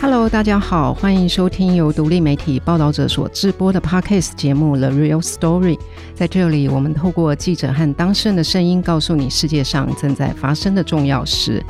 [0.00, 5.76] Hello，大家好，欢迎收听由独立媒体报道者所制播的 Podcast 节目《The Real Story》。
[6.14, 11.60] 在这里，我们透过记者和当事人的声音，告诉你世界上正在发生的重要事。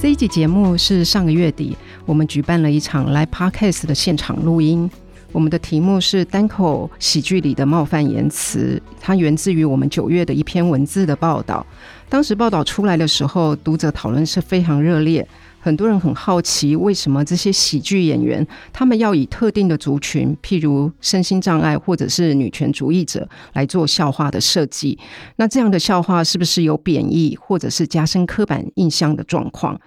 [0.00, 1.76] 这一集节目是上个月底，
[2.06, 4.90] 我们举办了一场 Live Podcast 的现场录音。
[5.36, 11.64] 我们的题目是单口喜剧里的冒犯言辞，它源自于我们九月的一篇文字的报道。
[12.08, 15.28] 当时报道出来的时候，读者讨论是非常热烈。
[15.60, 24.98] 很多人很好奇，为什么这些喜剧演员他们要以特定的族群，譬如身心障碍或者是女权主义者来做笑话的设计？
[25.36, 29.78] 那这样的笑话是不是有贬义或者是加深刻板印象的状况？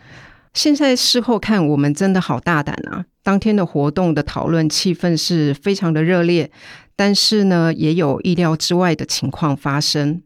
[0.53, 3.05] 现在事后看，我们真的好大胆啊！
[3.23, 6.51] 当天的活动的讨论气氛是非常的热烈，
[6.95, 10.23] 但是呢，也有意料之外的情况发生。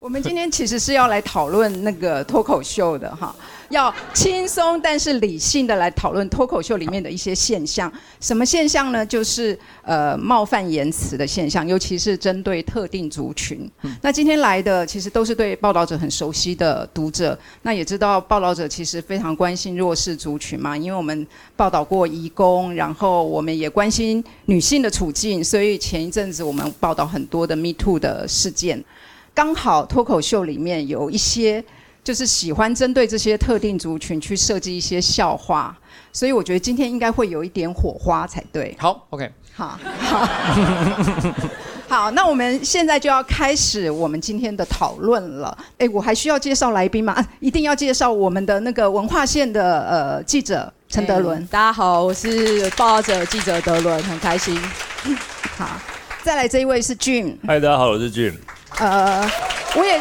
[0.00, 3.36] 我们今天其实是要来讨论那个脱口秀的哈。
[3.68, 7.92] 要轻松但是理性的来讨论脱口秀里面的一些现象。
[8.18, 9.04] 什么现象呢？
[9.04, 13.70] 就是呃冒犯言辞的现象，尤其是针对特定族群。
[14.00, 28.82] 那今天来的其实都是对报道者很熟悉的读者，那也知道报道者其实非常关心弱势族群嘛，因为我们报道过移工，然后我们也关心女性的处境，所以前一阵子我们报道很多的 Me Too 的事件。
[29.34, 31.64] 刚好脱口秀里面有一些。
[32.02, 35.76] 就是喜欢针对这些特定族群去设计一些笑话，
[36.10, 38.74] 所以我觉得今天应该会有一点火花才对。
[38.80, 40.28] 好，OK，好，好，
[41.86, 45.56] 好，那我们现在就要开始我们今天的讨论了。
[45.76, 47.12] 哎，我还需要介绍来宾吗？
[47.12, 51.46] 啊，一定要介绍我们的那个文化线的呃记者陈德伦。
[51.48, 54.58] 大家好，我是报道者记者德伦，很开心。
[55.58, 55.68] 好，
[56.24, 57.36] 再来这一位是 Jim。
[57.46, 58.34] 嗨，大家好，我是 Jim。
[58.78, 59.30] 呃，
[59.74, 60.00] 我也。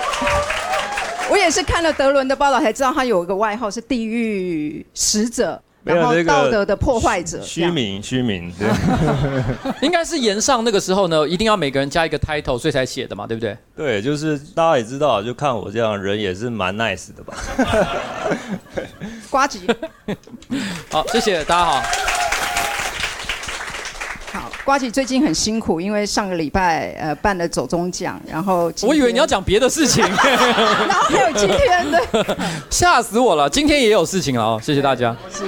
[1.31, 7.39] 我也是看了德伦的报道才知道，他有一个外号是“地狱使者”，然后道德的破坏者。
[7.43, 8.51] 虚名，虚名。
[8.57, 8.67] 对，
[9.85, 13.55] 应该是炎上那个时候呢，一定要每个人加一个 title，所以才写的嘛，对不对？
[13.77, 17.37] 对，就是大家也知道，就看我这样人也是蛮 nice 的吧。
[19.29, 19.67] 瓜吉。
[20.89, 22.18] 好，谢谢大家好。
[24.69, 32.37] 好，呱吉最近很辛苦，因为上个礼拜呃办了走中奖，然后我以为你要讲别的事情， 然后还有今天的，
[32.69, 35.43] 吓死我了，今天也有事情了哦，谢谢大家，是，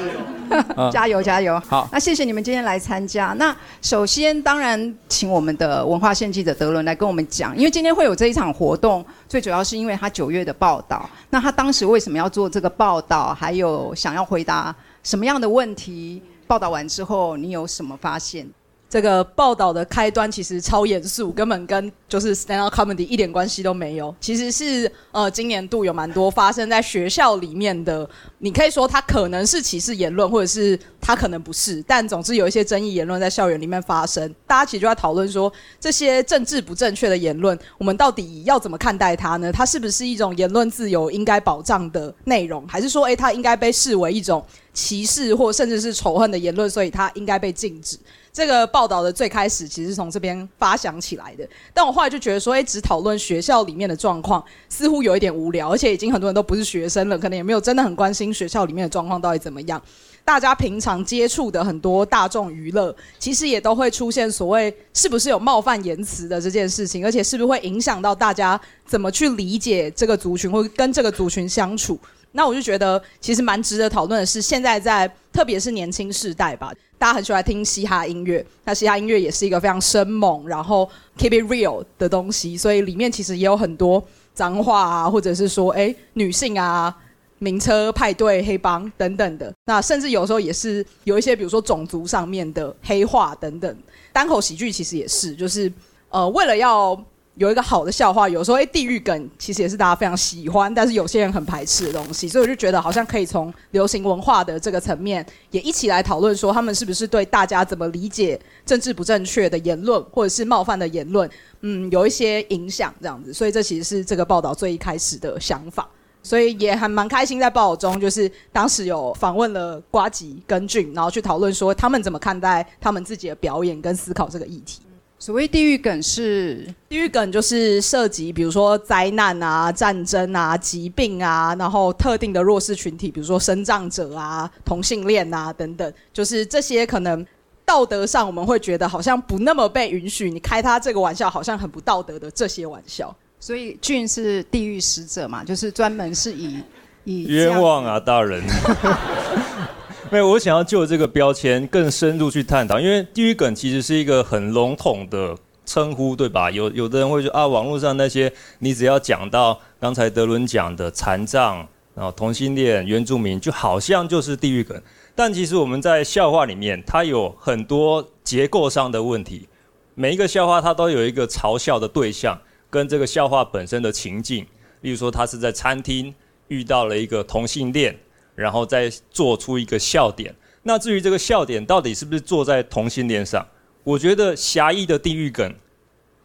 [0.92, 3.28] 加油加油，好，那谢谢你们今天来参加。
[3.38, 16.20] 那首先当然请我们的文化线记者德伦来跟我们讲，因为今天会有这一场活动，最主要是因为他九月的报道，那他当时为什么要做这个报道，还有想要回答什么样的问题？
[16.48, 18.50] 报道完之后你有什么发现？
[18.92, 24.14] 这个报道的开端其实超严肃，根本跟就是 stand up comedy 一点关系都没有。
[24.20, 28.08] 其实是呃，今年度有蛮多发生在学校里面的，
[28.40, 34.36] 你可以说它可能是歧视言论，或者是它可能不是，但总之有一些争议言论在校园里面发生。
[34.46, 39.50] 大家其实就在讨论说，这些政治不正确的言论，我们到底要怎么看待它呢？
[39.54, 47.98] 它是不是一种言论自由应该保障的内容，还是说，诶，它应该被视为一种歧视或甚至是仇恨的言论，所以它应该被禁止？
[48.34, 59.82] 这个报道的最开始其实是从这边发想起来的，但我后来就觉得说，哎，只讨论学校里面的状况，似乎有一点无聊，而且已经很多人都不是学生了，可能也没有真的很关心学校里面的状况到底怎么样。
[60.24, 72.00] 大家平常接触的很多大众娱乐，其实也都会出现所谓是不是有冒犯言辞的这件事情，而且是不是会影响到大家怎么去理解这个族群或跟这个族群相处。
[72.34, 78.46] 那我就觉得，其实蛮值得讨论的是，现在在特别是年轻世代吧，大家很喜欢听嘻哈音乐。
[78.64, 84.02] 那嘻哈音乐也是一个非常生猛，然后 keep it real 的东西，所以里面其实也有很多
[84.34, 86.96] 脏话啊，或者是说，诶，女性啊、
[87.40, 89.54] 名车派对、黑帮等等的。
[89.66, 93.78] 那甚至有时候也是有一些，比如说种族上面的黑话等等。
[94.14, 95.72] 单口喜剧其实也是，就是
[96.10, 96.98] 呃，为了要。
[97.36, 111.28] 有一个好的笑话，有时候诶，地狱梗其实也是大家非常喜欢，但是有些人很排斥的东西，所以我就觉得好像可以从流行文化的这个层面，也一起来讨论说，他们是不是对大家怎么理解政治不正确的言论，或者是冒犯的言论，
[111.62, 113.34] 嗯，有一些影响这样子。
[113.34, 115.90] 所以这其实是这个报道最一开始的想法，
[116.22, 124.82] 所以也还蛮开心在报道中，就是当时有访问了瓜吉跟俊，然后去讨论说他们怎么看待他们自己的表演跟思考这个议题。
[125.22, 137.24] 所谓地狱梗是地狱梗，就是涉及比如说灾难啊、战争啊、疾病啊，然后特定的弱势群体，比如说生障者啊、同性恋啊等等，就是这些可能。
[137.64, 143.16] 道德上我们会觉得好像不那么被允许，你开他这个玩笑好像很不道德的这些玩笑。
[143.40, 146.60] 所以俊是地狱使者嘛，就是专门是以
[147.06, 148.44] 以冤枉啊，大人。
[150.12, 155.34] 没有，我想要就这个标签更深入去探讨，因为地狱梗其实是一个很笼统的
[155.66, 156.52] 称呼，对吧？
[156.52, 158.30] 有有的人会说啊，网络上那些
[158.60, 161.66] 你只要讲到刚才德伦讲的残障，
[161.96, 164.82] 然后同性恋、原住民，就好像就是地狱梗。
[165.16, 169.48] 但其实我们在笑话里面，它有很多结构上的问题。
[169.96, 172.38] 每一个笑话它都有一个嘲笑的对象。
[172.70, 174.46] 跟这个笑话本身的情境，
[174.80, 176.14] 例如说他是在餐厅
[176.48, 177.94] 遇到了一个同性恋，
[178.42, 180.36] 然后再做出一个笑点。
[180.64, 183.48] 那至于这个笑点到底是不是做在同性恋上，
[183.84, 185.54] 我觉得狭义的地狱梗，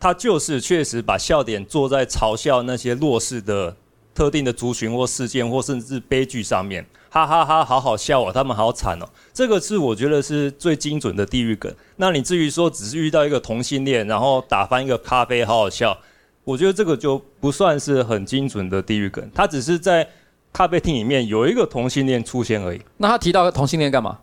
[0.01, 3.77] 它就是确实把笑点做在嘲笑那些弱势的
[4.15, 9.09] 特定的族群或事件或甚至悲剧上面，哈哈哈，好好笑哦，他们好惨哦。
[9.33, 11.75] 这个是我觉得是最精准的地狱梗。
[11.97, 15.97] 那你至于说只是遇到一个同性恋，然后打翻一个咖啡，好好笑。
[16.45, 20.07] 我觉得这个就不算是很精准的地狱梗，它只是在
[20.57, 22.81] 咖啡厅里面有一个同性恋出现而已。
[22.97, 24.17] 那他提到同性恋干嘛？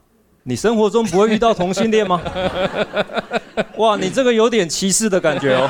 [0.46, 2.20] 你生活中不会遇到同性恋吗？
[3.78, 5.70] 哇，你这个有点歧视的感觉哦。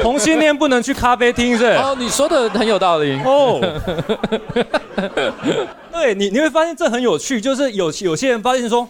[0.00, 1.66] 同性恋不能去咖啡厅是？
[1.66, 3.60] 哦，你说的很有道理哦。
[5.92, 8.88] 对你，你会发现这很有趣，就是有有些人发现说，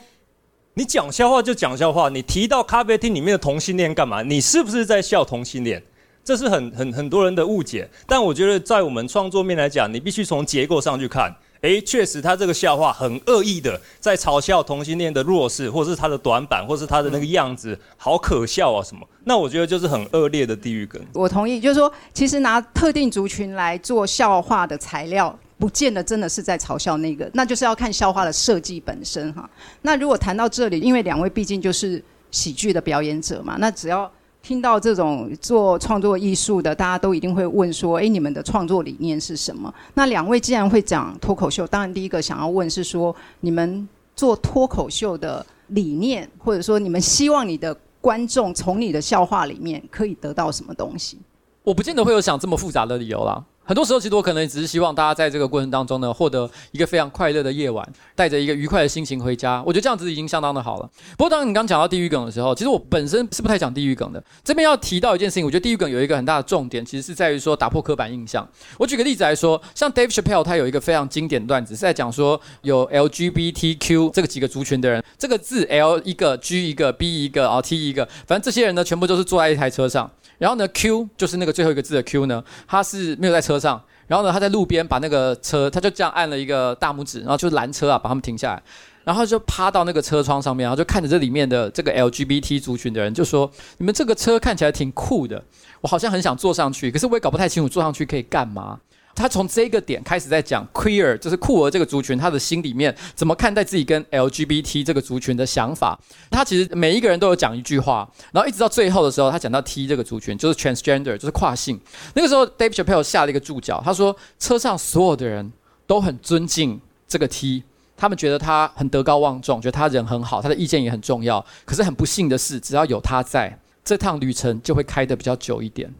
[0.74, 4.22] 你讲笑话就讲笑话，你提到咖啡厅里面的同性恋干嘛？
[4.22, 5.82] 你是不是在笑同性恋？
[6.24, 11.34] 这是很很很多人的误解，但我觉得在我们创作面来讲，你必须从结构上去看。
[11.60, 19.06] 诶，确实他这个笑话很恶意的在嘲笑同性恋的弱势，或是他的短板，或是他的那个样子，好可笑啊什么？
[19.24, 21.00] 那我觉得就是很恶劣的地狱梗。
[21.14, 29.48] 我同意，就是说，其实拿特定族群来做笑话的材料，不见得真的是在嘲笑那个，那就是要看笑话的设计本身哈。
[29.80, 34.10] 那如果谈到这里，因为两位毕竟就是喜剧的表演者嘛，那只要。
[34.44, 51.16] 听到这种做创作艺术的，大家都一定会问说：“哎，你们的创作理念是什么？”那两位既然会讲脱口秀，当然第一个想要问是说，你们做脱口秀的理念，或者说你们希望你的观众从你的笑话里面可以得到什么东西？
[51.62, 53.42] 我不见得会有想这么复杂的理由啦。
[53.66, 59.62] 很多时候，其实我可能只是希望大家在这个过程当中呢，获得一个非常快乐的夜晚，带着一个愉快的心情回家。
[59.66, 60.90] 我觉得这样子已经相当的好了。
[61.16, 64.22] 不过，当你刚讲到地狱梗的时候，其实我本身是不太讲地狱梗的。
[64.44, 68.46] 这边要提到一件事情，我觉得地狱梗有一个很大的重点，其实是在于说打破刻板印象。
[68.76, 80.10] 我举个例子来说，像 Dave Chappelle 他有一个非常经典段子，是在讲说有 LGBTQ 这个几个族群的人，这个字 L 一个，G 一个，B 一个，然后 T 一个，反正这些人呢，全部都是坐在一台车上。
[80.44, 83.82] 然后呢，Q 就是那个最后一个字的 Q 呢，他是没有在车上。
[84.06, 88.62] 然后呢，他在路边把那个车，他就这样按了一个大拇指，然后就拦车啊，把他们停下来。
[89.04, 95.42] 然后就趴到那个车窗上面，然后就看着这里面的这个 LGBT 族群的人，就说：“你们这个车看起来挺酷的，
[95.80, 98.78] 我好像很想坐上去，可是我也搞不太清楚坐上去可以干嘛。”
[99.14, 105.98] 他从这个点开始在讲 queer，就是酷儿这个族群，他的心里面怎么看待自己跟 LGBT 这个族群的想法。
[106.30, 111.80] 他其实每一个人都有讲一句话，然后一直到最后的时候，他讲到 T 这个族群，就是 transgender，就是跨性。
[112.14, 115.52] 那个时候，Dave Chappelle 下了一个注脚，他说车上所有的人
[115.86, 117.62] 都很尊敬这个 T，
[117.96, 121.44] 他们觉得他很德高望重，觉得他人很好，他的意见也很重要。
[121.64, 125.94] 可是很不幸的是，只要有他在，这趟旅程就会开得比较久一点。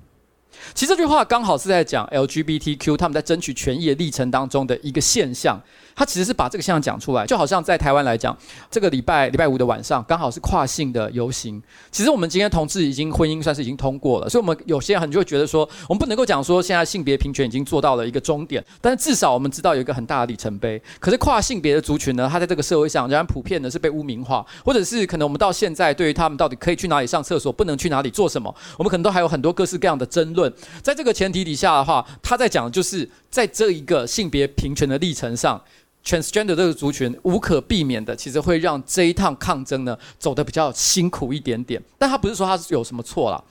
[0.74, 5.60] 其实这句话刚好是在讲 LGBTQ 他们在争取权益的历程当中的一个现象。
[5.94, 8.36] 他其实是把这个现象讲出来，就好像在台湾来讲，
[8.70, 11.62] 这个礼拜礼拜五的晚上刚好是跨性的游行。
[11.90, 20.80] 其实我们今天同志已经婚姻算是已经通过了，所以我们有些人就会觉得说，我们不能够讲说现在性别平权已经做到了一个终点，但是至少我们知道有一个很大的里程碑。
[20.98, 30.52] 可是跨性别的族群呢，他在这个社会上仍然普遍的是被污名化，或者是可能我们到现在对于他们到底可以去哪里上厕所，不能去哪里做什么，我们可能都还有很多各式各样的争论。
[30.82, 35.60] 在这个前提底下的话，他在讲的就是在这一个性别平权的历程上。
[36.04, 43.42] Transgender 这个族群无可避免的，其实会让这一趟抗争呢走得比较辛苦一点点，但他不是说他有什么错了。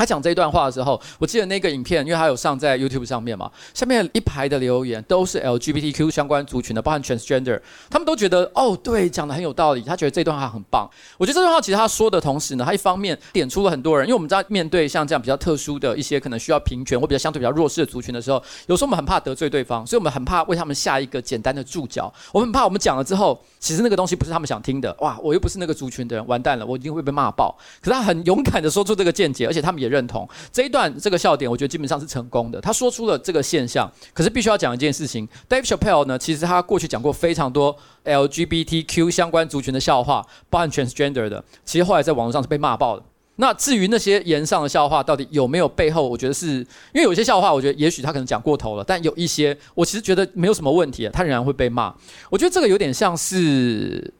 [0.00, 10.88] 他讲这一段话的时候，我记得那个影片，因为他有上在 YouTube 上面嘛，下面一排的留言都是 LGBTQ 相关族群的，包含 Transgender，他们都觉得哦，对，讲的很有道理，他觉得这段话很棒。
[11.18, 27.54] 我觉得这段话其实他说的同时呢，他一方面点出了很多人，因为我们在面对像这样比较特殊的一些可能需要平权或比较相对比较弱势的族群的时候，有时候我们很怕得罪对方，所以我们很怕为他们下一个简单的注脚，我们很怕我们讲了之后，其实那个东西不是他们想听的，哇，我又不是那个族群的人，完蛋了，我一定会被骂爆。
[27.82, 32.60] 可是他很勇敢的说出这个见解，而且他们也认同这一段这个笑点，我觉得基本上是成功的。
[32.60, 43.04] 他说出了这个现象，可是必须要讲一件事情，Dave Chappelle 呢，其实他过去讲过非常多 LGBTQ 相关族群的笑话，包含 transgender 的，其实后来在网络上是被骂爆的。
[43.36, 46.06] 那至于那些言上的笑话，到底有没有背后？
[46.06, 46.58] 我觉得是
[46.92, 51.94] 因为有些笑话，我觉得也许他可能讲过头了，但有一些我其实觉得没有什么问题，他仍然会被骂。
[52.28, 54.12] 我觉得这个有点像是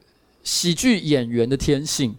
[0.43, 2.15] 喜剧演员的天性，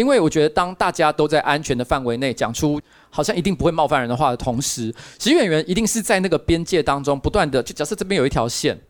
[0.00, 2.80] 因为我觉得当大家都在安全的范围内讲出
[3.10, 8.80] 好像一定不会冒犯人的话的同时，喜剧演员一定是在那个边界当中不断的，就假设这边有一条线，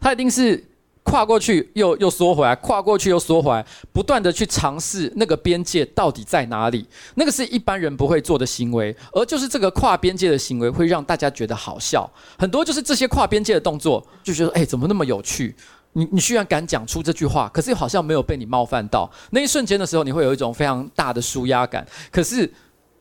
[0.00, 0.64] 他一定是。
[1.06, 6.88] 跨过去又 又缩回来，跨过去又缩回来，不断的去尝试那个边界到底在哪里。
[7.16, 12.10] 那个是一般人不会做的行为，而就是这个跨边界的行为会让大家觉得好笑。
[12.38, 15.54] 很多就是这些跨边界的动作，就觉得哎，怎么那么有趣？
[15.94, 19.10] 你你居然敢讲出这句话，可是又好像没有被你冒犯到。
[19.30, 21.86] 那一瞬间的时候，你会有一种非常大的舒压感。
[22.12, 22.52] 可是，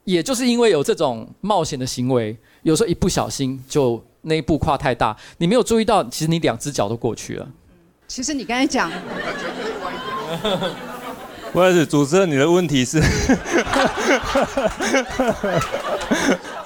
[0.06, 7.48] 也就是因为有这种冒险的行为，有时候一不小心就那一步跨太大，你没有注意到，其实你两只脚都过去了。
[8.08, 8.92] 其实你刚才讲，
[11.54, 13.00] 不好意思，主持人，你的问题是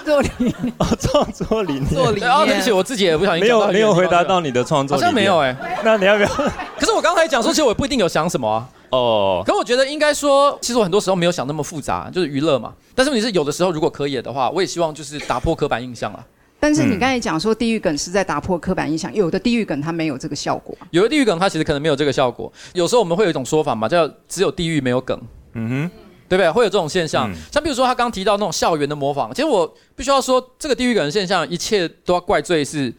[0.05, 2.31] 做理念 哦，创作理念，做理念。
[2.31, 5.53] 哦，对不起，我自己也不小心没有没有回答到你的创作，好像没有哎。
[5.83, 6.29] 那你要不要？
[6.79, 8.65] 可是我刚才讲说，其实我不一定有想什么啊。
[8.91, 9.43] 哦。
[9.45, 12.71] 可我觉得应该说，其实我很多时候没有想那么复杂，就是娱乐嘛。
[12.95, 16.23] 但是问题是，有的时候如果可以的话，我也希望就是打破刻板印象啊。
[16.67, 20.77] 但是你刚才讲说地狱梗是在打破刻板印象，有的地狱梗它没有这个效果。
[20.91, 22.51] 有的地狱梗它其实可能没有这个效果。
[22.73, 25.17] 有时候我们会有一种说法嘛，叫只有地狱没有梗。
[25.53, 25.91] 嗯哼，
[26.27, 26.51] 对不对？
[26.51, 27.33] 会有这种现象。
[27.49, 32.93] 像比如说他刚提到那种校园的模仿，其实我必须要说，这个地狱梗的现象，一切都要怪罪是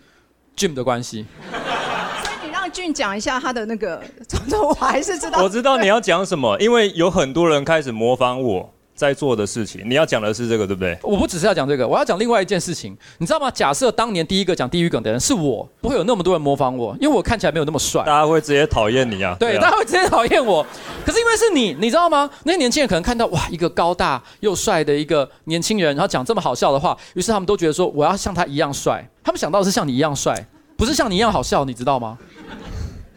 [0.57, 1.27] Jim 的关系。
[1.51, 5.43] 所以你让 Jim 讲一下他的那个总之， 我还是知道。
[5.43, 8.73] 我知道你要讲什么，因为有很多人开始模仿我。
[8.99, 10.99] 在做的事情，你要讲的是这个，对不对？
[11.05, 13.49] 我不只是要讲这个，我要讲另外一件事情，你知道吗？
[13.49, 19.37] 假设当年第一个讲地狱梗的人是我，不会有那么多人模仿我，因为我看起来没有那么帅，大家会直接讨厌你啊。
[19.39, 20.67] 对，对啊，大家会直接讨厌我。
[21.07, 22.29] 可是因为是你，你知道吗？
[22.43, 29.09] 那些年轻人可能看到哇，一个高大又帅的一个年轻人，然后讲这么好笑的话，于是他们都觉得说我要像他一样帅。
[29.23, 30.35] 他们想到的是像你一样帅，
[30.77, 32.19] 不是像你一样好笑，你知道吗？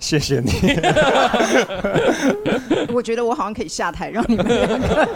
[0.01, 0.51] 谢谢你。
[2.91, 5.08] 我觉得我好像可以下台，让你们两个。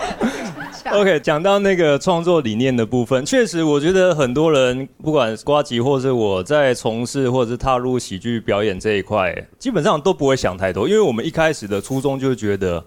[0.92, 12.86] OK，讲到那个创作理念的部分，确实，我觉得很多人，不管瓜吉或是我在从事或者是踏入喜剧表演这一块，基本上都不会想太多，因为我们一开始的初衷就是觉得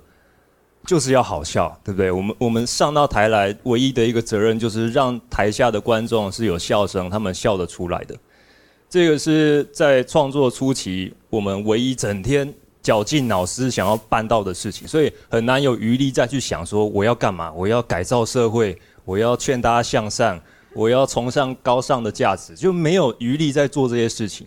[0.87, 2.11] 就是要好笑，对不对？
[2.13, 8.15] 我们我们上到台来，唯一的一个责任就是让台下的观众是有笑声，他们笑得出来的。
[8.91, 12.53] 这个是在创作初期，我们唯一整天
[12.83, 20.41] 绞尽脑汁想要办到的事情，所以很难有余力再去想说我要干嘛，我要改造社会，我要劝大家向善，
[20.73, 24.47] 我要崇尚高尚的价值，就没有余力在做这些事情。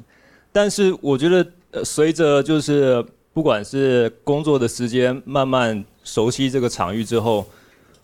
[0.51, 7.45] 但是我觉得，随着就是不管是工作的时间慢慢熟悉这个场域之后，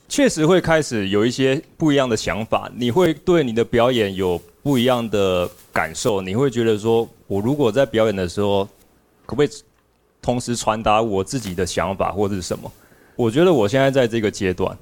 [0.09, 8.65] 确实会开始有一些不一样的想法，你会对你的表演有不一样的感受，你会觉得说，我如果在表演的时候，
[9.25, 9.49] 可不可以
[10.21, 12.71] 同时传达我自己的想法或者是什么？
[13.15, 14.77] 我觉得我现在在这个阶段，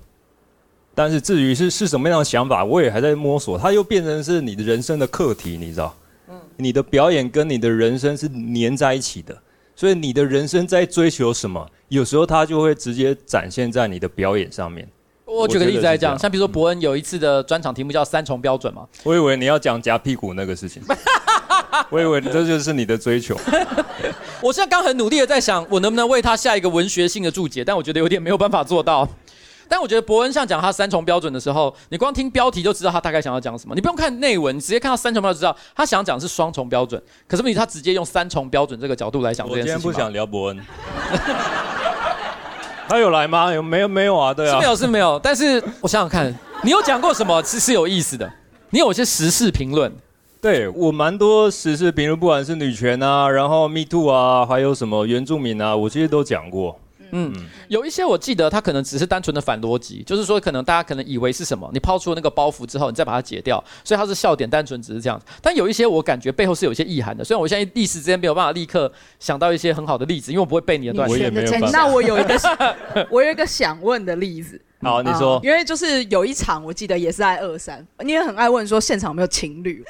[0.93, 3.57] 但是至于是是什么样的想法，我也还在摸索。
[3.57, 5.95] 它又变成是你的人生的课题，你知道？
[6.29, 9.35] 嗯，你的表演跟你的人生是粘在一起的，
[9.75, 14.87] 所以你的人生在追求什么，有时候它就会直接展现在你的表演上面。
[15.25, 20.81] 我举个例子来讲，像比如说伯恩有一次的专场题目叫“三重标准”嘛，我以为你要讲夹屁股那个事情，
[21.89, 23.35] 我以为这就是你的追求。
[24.41, 29.07] 我现在刚很努力的在想，我能不能为他下一个文学性的注解，但我觉得有点没有办法做到。
[29.67, 37.01] 但我觉得伯恩像讲他三重标准的时候，你光听标题就知道他大概想要讲什么，你不用看内文，你直接看到三重标准就知道他想讲的是双重标准。
[37.27, 39.73] 可是问题他直接用三重标准这个角度来讲这件事情。
[39.73, 40.59] 我今天不想聊伯恩。
[42.87, 43.51] 他有来吗？
[43.53, 44.33] 有没有没有啊？
[44.33, 45.19] 对啊，是没有是没有。
[45.21, 48.31] 但是我想想看，你有讲过什么是是有意思的？
[48.69, 49.91] 你有一些时事评论，
[50.41, 56.79] 对我蛮多时事评论，不管是女权啊，然后 Me Too 啊，还有什么原住民啊，我其实都讲过。
[57.17, 57.33] 嗯，
[57.69, 65.17] 有一些我记得他可能只是单纯的反逻辑，就是说可能大家可能以为是什么，你抛出了那个包袱之后，你再把它解掉，所以它是笑点单纯只是这样。
[65.41, 71.15] 但有一些我感觉背后是有一些意涵的，虽然我现在一时之间没有办法立刻想到一些很好的例子，因为我不会背你的段子。
[71.15, 71.51] 我也没有。
[71.71, 72.37] 那我有一个，
[73.09, 74.61] 我有一个想问的例子。
[74.81, 75.39] 好，你说。
[75.41, 79.81] 因为就是有一场，我记得也是在二三，你也很爱问说现场有没有情侣，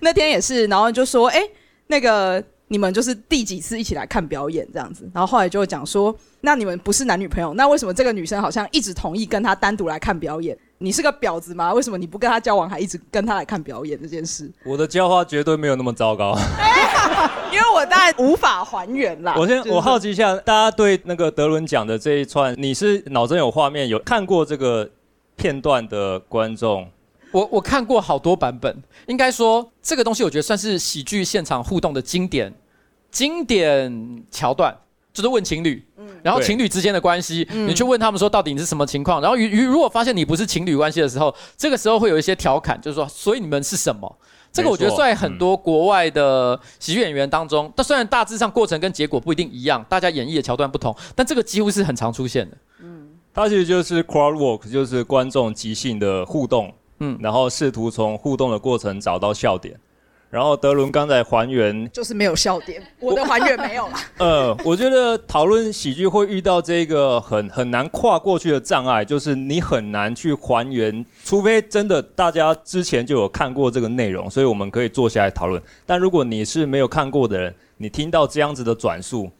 [0.00, 1.42] 那天也是，然后就说，哎，
[1.88, 2.42] 那个。
[2.72, 10.56] 你们就是第几次一起来看表演这样子，然后后来就会讲说，那你们不是男女朋友，那为什么这个女生好像一直同意跟他单独来看表演？
[10.78, 11.74] 你是个婊子吗？
[11.74, 14.48] 为什么你不跟他交往，还一直跟他来看表演这件事？
[14.64, 16.38] 我的教化绝对没有那么糟糕，
[17.50, 19.34] 因为我当然无法还原啦。
[19.36, 24.88] 我先我好奇一下，大家对那个德伦讲的这一串，你是脑中有画面，有看过这个
[25.34, 26.88] 片段的观众？
[27.32, 32.52] 我我看过好多版本，应该说这个东西我觉得算是喜剧现场互动的经典
[33.10, 34.76] 经典桥段，
[35.12, 44.16] 就是问情侣，嗯，然后情侣之间的关系，你去问他们说到底你是什么情况，然后如如果发现你不是情侣关系的时候，这个时候会有一些调侃，就是说所以你们是什么？
[44.52, 52.56] 这个我觉得在很多国外的喜剧演员当中，但虽然大致上过程跟结果不一定一样，大家演绎的桥段不同，但这个几乎是很常出现的。
[52.82, 56.74] 嗯，它其实就是 crowd work，就是观众即兴的互动。
[57.00, 59.74] 嗯，然后试图从互动的过程找到笑点，
[60.28, 63.94] 然后德伦刚才还原就是没有笑点，我的还原没有了。
[64.18, 75.60] 呃，我觉得讨论喜剧会遇到这个很很难跨过去的障碍，就是你很难去还原，除非真的大家之前就有看过这个内容，所以我们可以坐下来讨论。
[75.84, 79.30] 但如果你是没有看过的人，你听到这样子的转述，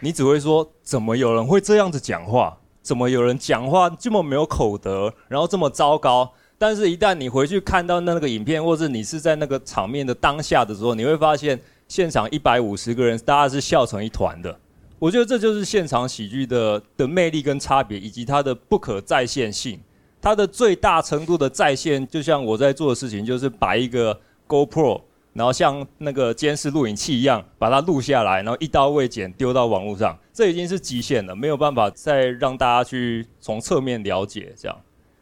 [0.00, 2.58] 你只会说：怎么有人会这样子讲话？
[2.82, 6.30] 怎么有人讲话这么没有口德，然后这么糟糕？
[6.58, 14.58] 但是，一旦你回去看到那个影片，或是你是在那个场面的当下的时候，你会发现现场一百五十个人，大家是笑成一团的。
[14.98, 19.78] 我觉得这就是现场喜剧的的魅力跟差别，以及它的不可再现性。
[20.22, 25.02] 它的最大程度的再现，就像我在做的事情，就是把一个 GoPro，
[25.34, 30.18] 然后像那个监视录影器一样，把它录下来，然后一刀未剪丢到网络上。
[30.32, 34.76] 这已经是极限了，没有办法再让大家去从侧面了解这样。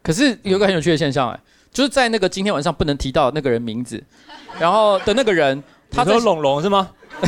[0.05, 1.41] 可是有一个很有趣的现象，哎，
[1.73, 4.01] 就是在那个今天晚上不能提到那个人名字，
[4.61, 6.91] 然后的那个人，他说龙龙是吗？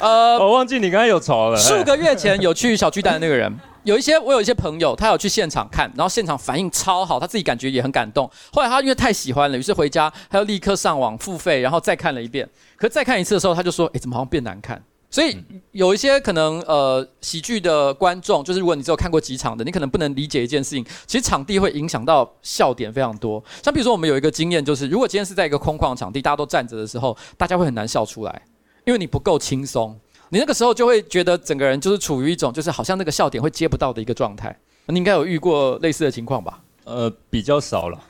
[0.00, 1.56] 呃， 我忘记你刚才有仇了。
[1.56, 3.50] 数个月前有去小巨蛋的那个人，
[3.84, 8.30] 有一些我有一些朋友，他有去现场看，然后现场反应超好，他自己感觉也很感动。
[8.52, 12.46] 后来他因为太喜欢了，于是回家他又立刻上网付费，然后再看了一遍。
[12.76, 15.36] 可是再看一次的时候，他就说：“哎，怎么好像变难看？”所以
[15.72, 20.82] 有一些可能呃喜剧的观众，就是如果你只有看过几场的，你可能不能理解一件事情。
[21.06, 23.44] 其实场地会影响到笑点非常多。
[23.62, 28.42] 像比如说我们有一个经验，就是如果今天是在一个空旷的场地，大家都站着的时候，大家会很难笑出来，
[28.86, 29.94] 因为你不够轻松。
[30.30, 34.58] 你那个时候就会觉得整个人就是处于一种就是好像那个笑点会接不到的一个状态。
[34.86, 36.58] 你应该有遇过类似的情况吧？
[36.84, 38.00] 呃，比较少了，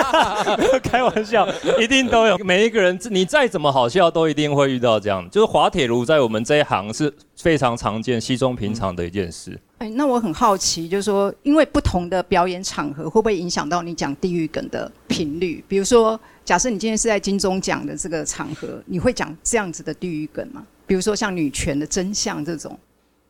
[0.82, 1.46] 开玩笑，
[1.78, 2.38] 一定都有。
[2.38, 5.28] 每一个人，你再怎么好笑，都一定会遇到这样。
[5.30, 9.58] 就是滑铁卢在我们这一行是非常常见、稀松平常的一件事。
[9.78, 15.62] 哎，那我很好奇，就是说，因为不同的表演场合，会不会影响到你讲地狱梗的频率？
[15.68, 20.62] 比如说，假设你今天是在金钟奖的这个场合，你会讲这样子的地狱梗吗？
[20.86, 22.78] 比如说像女权的真相这种。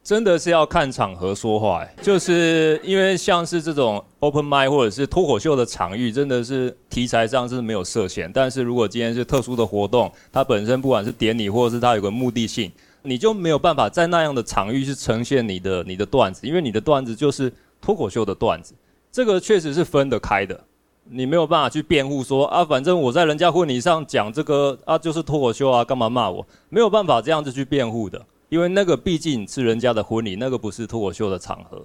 [0.05, 8.31] 真的是要看场合说话，哎，就是因为像是这种 open mic 或者是脱口秀的场域，真的是题材上是没有设限。
[8.33, 18.75] 但是如果今天是特殊的活动，它本身不管是典礼或者是它有个目的性，你就没有办法在那样的场域去呈现你的你的段子，因为你的段子就是脱口秀的段子，
[19.13, 20.59] 这个确实是分得开的，
[21.05, 26.45] 你没有办法去辩护说啊，反正我在人家婚礼上讲这个啊，就是脱口秀啊，干嘛骂我？
[26.69, 28.21] 没有办法这样子去辩护的。
[28.53, 31.83] 因为那个毕竟是人家的婚礼，那个不是脱口秀的场合。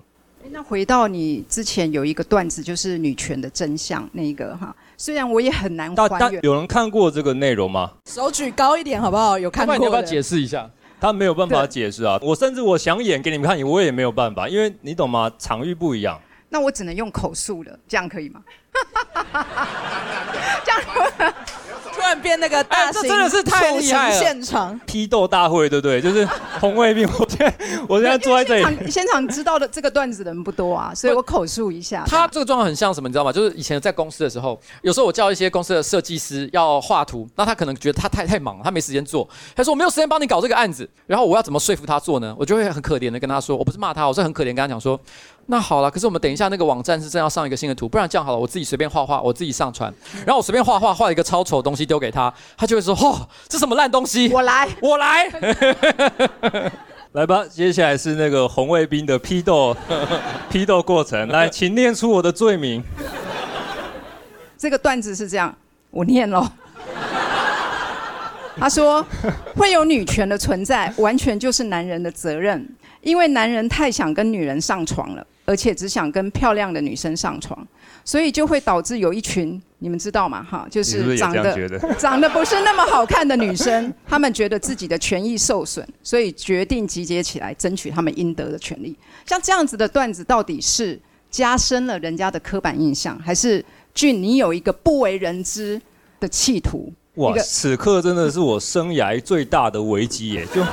[0.51, 6.41] 那回到你之前有一个段子，就是女权的真相那个哈，虽然我也很难还原。
[6.43, 7.93] 有人看过这个内容吗？
[8.05, 9.39] 手举高一点好不好？
[9.39, 9.77] 有看过？
[9.77, 10.69] 你要不要解释一下？
[10.99, 12.19] 他没有办法解释啊！
[12.21, 15.31] 我甚至我想演给你们看，我也没有办法，因为你懂吗？
[15.39, 16.19] 场域不一样。
[16.49, 18.43] 那我只能用口述了，这样可以吗？
[20.65, 21.33] 这样。
[21.97, 24.19] 突然变那个大这真的是太厉害了！
[24.19, 25.99] 现场批斗大会，对不对？
[25.99, 26.23] 就是
[26.59, 27.09] 红卫兵。
[27.17, 27.53] 我现在
[27.89, 32.03] 我现在坐在这里，现场，现场知道的这个段子的人不多啊，所以我口述一下。
[32.05, 33.33] 他这个状况很像什么，你知道吗？
[33.33, 39.27] 就是以前在公司的时候，有时候我叫一些公司的设计师要画图，那他可能觉得他太太忙了，他没时间做。
[39.55, 42.35] 他说我没有时间帮你搞这个案子，然后我要怎么说服他做呢？
[42.37, 44.99] 我就会很可怜的跟他说，我不是骂他，我是很可怜跟他讲说。
[45.49, 49.93] 那好了，可是我们等一下那个网站是正要上一个新的图，不然这样好了，我自己随便画画，我自己上传，
[50.25, 54.27] 然后我随便画画画一个超丑的东西丢给他，他就会说：哦，这什么烂东西？
[54.29, 55.25] 我来，我来，
[57.13, 59.73] 来吧，接下来是那个红卫兵的批斗
[60.51, 62.83] 批斗过程，来，请念出我的罪名。
[64.57, 65.55] 这个段子是这样，
[65.91, 66.45] 我念喽。
[68.59, 69.05] 他说：
[69.55, 72.67] 会有女权的存在，完全就是男人的责任。
[73.01, 77.57] 因为男人太想跟女人上床了，而且只想跟漂亮的女生上床，
[78.03, 80.45] 所以就会导致有一群你们知道吗？
[80.47, 88.93] 哈，就是长得， 长得不是那么好看的女生， 她们觉得自己的权益受损，所以决定集结起来争取她们应得的权利。
[89.25, 90.99] 像这样子的段子，到底是
[91.31, 95.81] 加深了人家的刻板印象，还是俊你有一个不为人知
[96.19, 96.91] 的企图？
[97.15, 100.45] 哇，此刻真的是我生涯最大的危机耶！
[100.53, 100.63] 就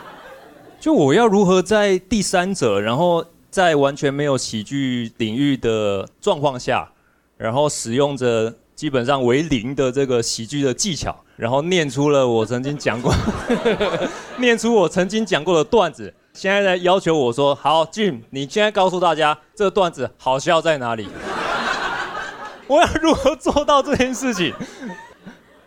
[0.80, 6.90] 就我要如何在第三者，然后在完全没有喜剧领域的状况下，
[7.36, 13.14] 然后使用着基本上为零的这个喜剧的技巧，然后念出了我曾经讲过，
[14.40, 16.12] 念出我曾经讲过的段子。
[16.32, 21.06] 现在在要求我说：“好，Jim，你现在告诉大家这个段子好笑在哪里？”
[22.66, 24.54] 我要如何做到这件事情？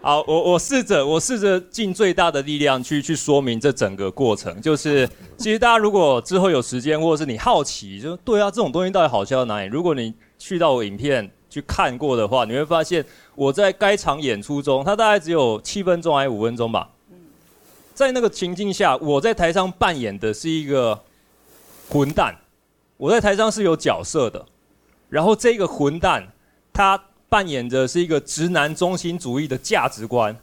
[0.05, 4.61] 好，我我试着，我试着尽最大的力量去去说明这整个过程。
[4.61, 9.65] 就是，其实大家如果之后有时间，或者是你好奇，就对啊，这种东西到底好笑在哪里？
[9.65, 16.87] 如果你去到我影片去看过的话，你会发现我在该场演出中，它大概只有七分钟还是五分钟吧。
[17.95, 21.01] 在那个情境下，我在台上扮演的是一个
[21.89, 22.37] 混蛋，
[22.97, 24.45] 我在台上是有角色的，
[25.09, 26.27] 然后这个混蛋
[26.71, 30.35] 他扮演着是一个直男中心主义的价值观，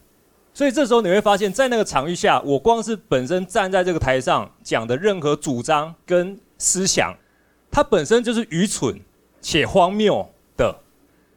[0.53, 7.15] 所以这时候你会发现在那个场域下，我光是本身站在这个台上讲的任何主张跟思想，
[7.71, 9.01] 它本身就是愚蠢
[9.41, 10.77] 且荒谬的，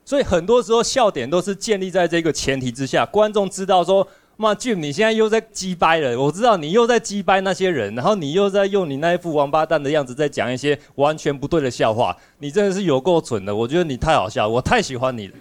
[0.04, 4.08] 所以很多时候笑点都是建立在这个前提之下，观众知道说。
[4.38, 6.20] 妈，Jim，你现在又在鸡掰了。
[6.20, 12.14] 我知道你又在鸡掰那些人，然后你又在用你那一副王八蛋的样子在讲一些完全不对的笑话。
[12.40, 15.34] 你真的是有够蠢的，我觉得你太好笑，我太喜欢你了。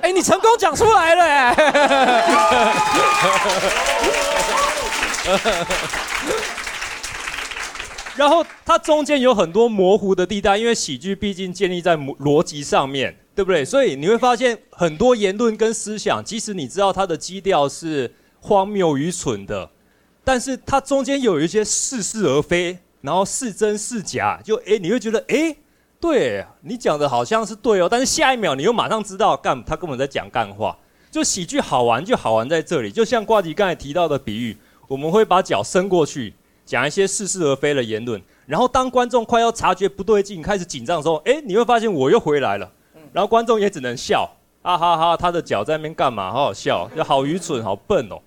[0.00, 1.54] 哎，你成功讲出来了哎！
[8.16, 13.62] 然后它中间有很多模糊的地带，因为喜剧毕竟建立在逻辑上面，对不对？
[13.62, 18.10] 所以你会发现很多言论跟思想，即使你知道它的基调是。
[18.40, 19.70] 荒谬愚蠢的，
[20.24, 25.56] 但是它中间有一些似是而非，然后是真是假，就哎，你会觉得哎，
[26.00, 30.76] 对你讲的好像是对哦，但是下一秒你又马上知道，干他根本在讲干话。
[31.10, 36.34] 就喜剧好玩就好玩在这里，就像瓜迪刚才提到的比喻，我们会把脚伸过去，
[36.66, 42.70] 讲一些似是而非的言论，然后当观众快要察觉不对劲，开始紧张的时候，哎，你会发现我又回来了，
[43.12, 44.30] 然后观众也只能笑。
[44.62, 45.16] 啊哈哈！
[45.16, 46.30] 他的脚在那边干嘛？
[46.30, 48.20] 好好笑， 就好愚蠢，好笨哦。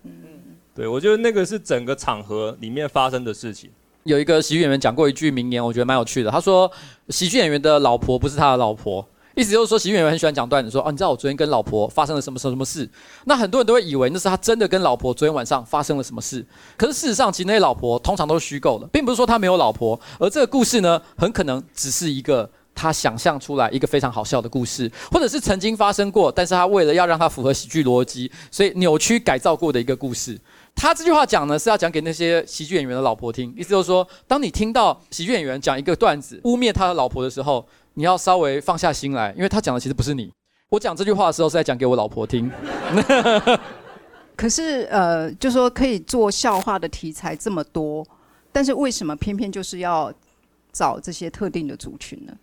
[0.74, 3.70] 对，我觉得那个是整个场合里面发生的事情。
[4.04, 6.32] 有一个喜剧演员讲过一句名言，我觉得蛮有趣的。
[6.32, 6.72] 他说
[7.10, 12.89] ：“喜剧演员的老婆不是他的老婆。”意思就是说，喜剧演员很喜欢讲段子，说：“哦，你知道我昨天跟老婆发生了什么什么什么事？”
[13.26, 16.44] 那很多人都会以为那是他真的跟老婆昨天晚上发生了什么事。
[16.78, 22.50] 可是事实上，其实那些老婆通常都是虚构的，并不是说他没有老婆，而这个故事呢，很可能只是一个。
[22.74, 30.40] 他想象出来一个非常好笑的故事，或者是曾经发生过，但是他为了要让它符合喜剧逻辑，所以扭曲改造过的一个故事。
[30.74, 40.32] 他这句话讲呢，是要讲给那些喜剧演员的老婆听，意思就是说，当你听到喜剧演员讲一个段子污蔑他的老婆的时候，你要稍微放下心来，因为他讲的其实不是你。
[40.70, 42.50] 我讲这句话的时候是在讲给我老婆听。
[44.38, 48.04] 可是呃，就说可以做笑话的题材这么多，
[48.52, 50.12] 但是为什么偏偏就是要
[50.72, 52.34] 找这些特定的族群呢？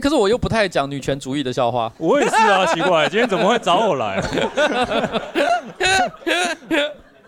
[0.00, 1.92] 可是我又不太讲女权主义的笑话。
[1.98, 4.20] 我也是啊，奇怪，今天怎么会找我来？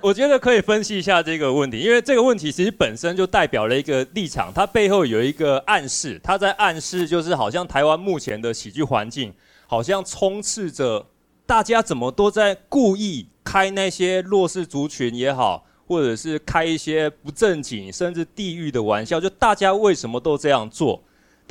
[0.00, 9.32] 我觉得可以分析一下这个问题，因为这个问题其实本身就代表了一个立场，它背后有一个暗示，它在暗示就是好像台湾目前的喜剧环境，
[9.68, 11.06] 好像充斥着
[11.46, 21.00] 大家怎么都在故意开那些弱势族群也好，或者是开一些不正经甚至地狱的玩笑，就大家为什么都这样做？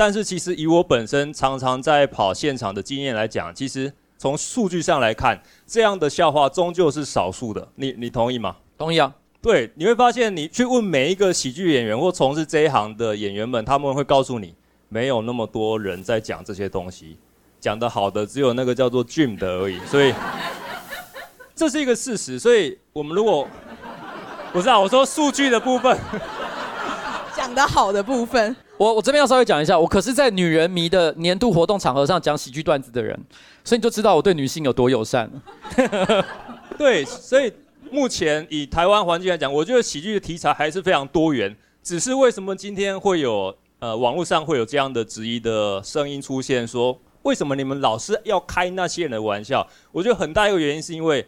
[0.01, 7.67] 但是其实以我本身常常在跑现场的经验来讲，其实从数据上来看，这样的笑话终究是少数的。
[7.75, 8.55] 你你同意吗？
[8.79, 9.13] 同意啊。
[9.43, 14.55] 对，你会发现你去问每一个喜剧演员或从事这一行的演员们，他们会告诉你，
[14.89, 17.19] 没有那么多人在讲这些东西，
[17.59, 19.79] 讲得好的只有那个叫做 Jim 的而已。
[19.85, 20.11] 所以
[21.55, 22.39] 这是一个事实。
[22.39, 23.47] 所以我们如果
[24.51, 25.95] 不是啊，我说数据的部分，
[27.35, 28.55] 讲得好的部分。
[28.81, 33.15] 我我这边要稍微讲一下，我可是在女人迷的年度活动场合上讲喜剧段子的人，
[33.63, 35.31] 所以你就知道我对女性有多友善。
[36.79, 37.53] 对，所以
[37.91, 41.55] 目前以台湾环境来讲，我觉得喜剧的题材还是非常多元。
[41.83, 49.67] 只是为什么今天会有呃网络上会有这样的质疑的声音出现，说为什么你们老是要开那些人的玩笑？
[49.91, 51.23] 我觉得很大一个原因是因为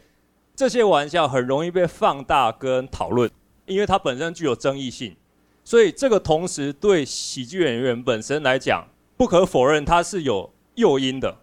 [0.56, 3.30] 这些玩笑很容易被放大跟讨论，
[3.68, 5.16] 因为它本身具有争议性。
[5.64, 11.38] 所以这个同时对喜剧演员本身来讲，不可否认它是有诱因的，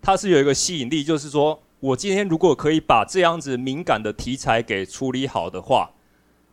[0.00, 5.90] 它是有一个吸引力，就是说我今天如果可以把这样子敏感的题材给处理好的话，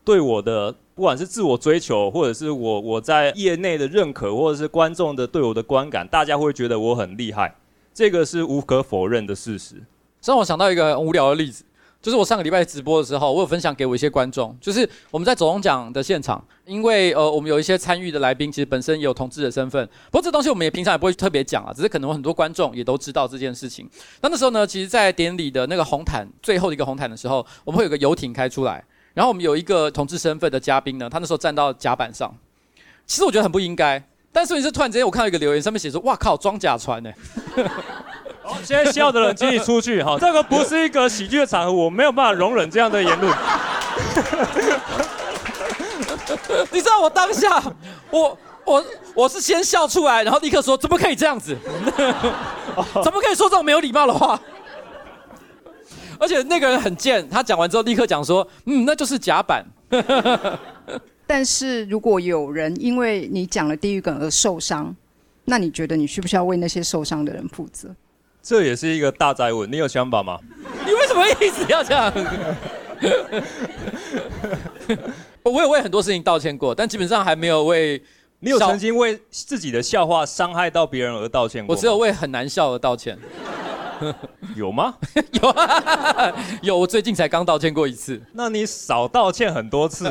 [0.03, 7.55] 对我的不管是自我追求，或者是我我在业内的认可，或者是观众的对我的观感，大家会觉得我很厉害，
[7.93, 9.75] 这个是无可否认的事实。
[10.23, 11.63] 让我想到一个很无聊的例子。
[12.01, 23.89] 就是我上个礼拜直播的时候，我有分享给我一些观众，就是我们在走钟奖的现场，因为呃我们有一些参与的来宾，其实本身也有同志的身份，不过这东西我们也平常也不会特别讲啊，只是可能很多观众也都知道这件事情。
[24.21, 28.83] 那那时候呢，其实，在典礼的那个红毯最后的一个红毯的时候，我们会有个游艇开出来，
[29.13, 32.33] 然后我们有一个同志身份的嘉宾呢，他那时候站到甲板上，
[33.05, 37.11] 其实我觉得很不应该，但是是突然之间我看到一个留言，上面写说：“哇靠，装甲船呢、
[38.47, 43.29] ”好，现在笑的人请你出去哈，这个不是一个喜剧的场合，我没有办法容忍这样的言论。
[46.71, 47.61] 你知道我当下，
[48.09, 48.81] 我我
[49.13, 51.57] 我是先笑出来，然后立刻说：怎么可以这样子？
[53.03, 54.39] 怎么可以说这种没有礼貌的话？
[56.17, 59.65] 而且那个人很贱，他讲完之后立刻讲说：嗯，那就是甲板。
[61.27, 64.95] 但是如果有人因为你讲了地狱梗而受伤，
[65.43, 67.89] 那你觉得你需不需要为那些受伤的人负责？
[68.47, 70.39] 这也是一个大哉问，你有想法吗？
[70.85, 72.09] 你为什么一直要这样？
[75.43, 78.01] 我有为很多事情道歉过，但基本上还没有为。
[78.39, 81.75] 你有曾经为自己的笑话伤害到别人而道歉过？
[81.75, 83.17] 我只有为很难笑而道歉。
[84.55, 84.93] 有吗？
[85.41, 86.31] 有啊，
[86.61, 86.77] 有。
[86.77, 88.21] 我最近才刚道歉过一次。
[88.31, 90.05] 那你少道歉很多次。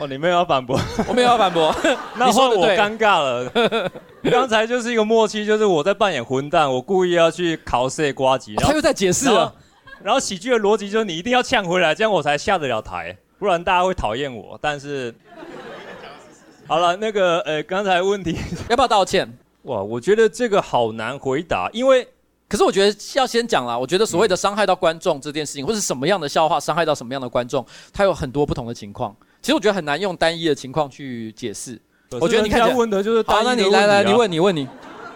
[0.00, 0.80] 哦，你没有要反驳？
[1.06, 1.74] 我没有要反驳。
[2.16, 3.90] 那换我尴尬了。
[4.30, 9.54] 刚才就是一个默契，就是我在扮演混蛋，我故意要去考试瓜吉，他又在解释了。
[10.02, 14.58] 然后喜剧的逻辑就是你一定要呛回来，这样我才下得了台，不然大家会讨厌我。
[14.60, 15.14] 但是。
[16.66, 18.36] 好了，那个呃，刚才问题
[18.68, 19.30] 要不要道歉？
[19.62, 22.06] 哇，我觉得这个好难回答，因为
[22.48, 23.76] 可是我觉得要先讲啦。
[23.76, 29.14] 我觉得所谓的伤害到观众这件事情，嗯、或是什么样的笑话伤害到什么样的观众，它有很多不同的情况。
[29.40, 31.80] 其实我觉得很难用单一的情况去解释。
[32.20, 34.68] 我觉得你看，问的就是单一的那你来来，你问你问你，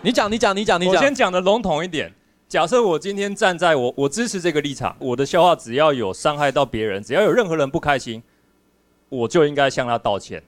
[0.02, 0.94] 你讲你讲你讲你讲。
[0.94, 2.12] 我先讲的笼统一点。
[2.48, 8.22] 假设我今天站在我我支持这个立场，我的笑话只要有伤害到别人，只要有任何人不开心，
[9.08, 10.42] 我就应该向他道歉。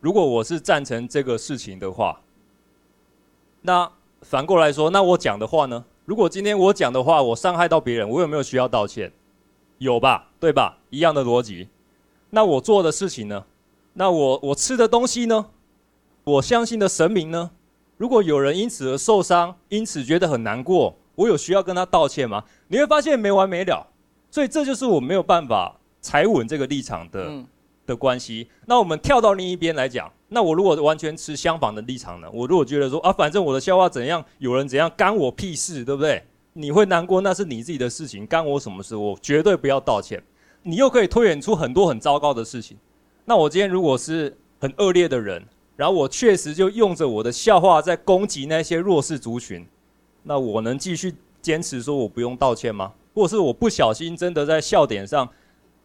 [0.00, 2.20] 如果我是赞成这个事情的话，
[3.60, 3.88] 那
[4.22, 5.84] 反过来说，那我讲的话呢？
[6.04, 9.12] 如果今天我讲的话，我伤害到别人，我有没有需要道歉？
[9.78, 10.78] 有吧，对吧？
[10.90, 11.68] 一样的逻辑。
[12.34, 13.44] 那我做的事情呢？
[13.92, 15.46] 那我我吃的东西呢？
[16.24, 17.50] 我相信的神明呢？
[17.98, 22.42] 如果有人因此而受伤，因此觉得很难过，我有需要跟他道歉吗？
[22.68, 23.86] 你会发现没完没了。
[24.30, 27.26] 所以这就是我没有办法踩稳这个立场的。
[27.28, 27.46] 嗯
[27.84, 32.30] 的关系，那我们跳到另一边来讲，那我如果完全持相反的立场呢？
[32.32, 36.22] 我如果觉得说啊，反正我的笑话怎样，有人怎样，干我屁事，对不对？
[36.52, 38.94] 你会难过，那是你自己的事情，干我什么事？
[38.94, 40.22] 我绝对不要道歉。
[40.62, 42.76] 你又可以推演出很多很糟糕的事情。
[43.24, 45.44] 那我今天如果是很恶劣的人，
[45.76, 49.66] 然后我确实就用着我的笑话在攻击那些弱势族群，
[50.22, 52.92] 那我能继续坚持说我不用道歉吗？
[53.14, 55.28] 或是我不小心真的在笑点上，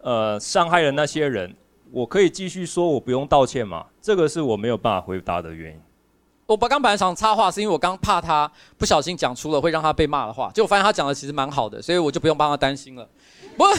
[0.01, 1.55] 呃，伤害了那些人？
[1.91, 3.85] 我可以继续说，我不用道歉吗？
[4.01, 5.79] 这个是我没有办法回答的原因。
[6.47, 13.05] 我把刚本来想插话，是因为我刚怕他不小心讲出了会让他被骂的话，结果发现他讲的其实蛮好的，所以我就不用帮他担心了。
[13.57, 13.75] 不过，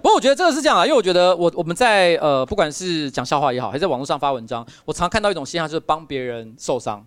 [0.00, 7.04] 不过我觉得这个是这样啊，因为我觉得我我们在呃，不管是讲笑话也好，还是在网络上发文章，我常看到一种现象，就是帮别人受伤。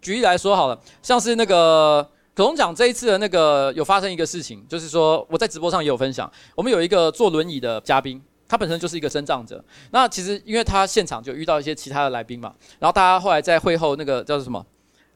[0.00, 8.22] 举例来说好了，像是那个可龙讲这一次的那个有发生一个事情，就是说我在直播上也有分享，我们有一个坐轮椅的嘉宾。
[8.48, 14.64] 他本身就是一个身障者，那其实因为他现场就遇到一些其他的来宾嘛，然后大家后来在会后那个叫做什么，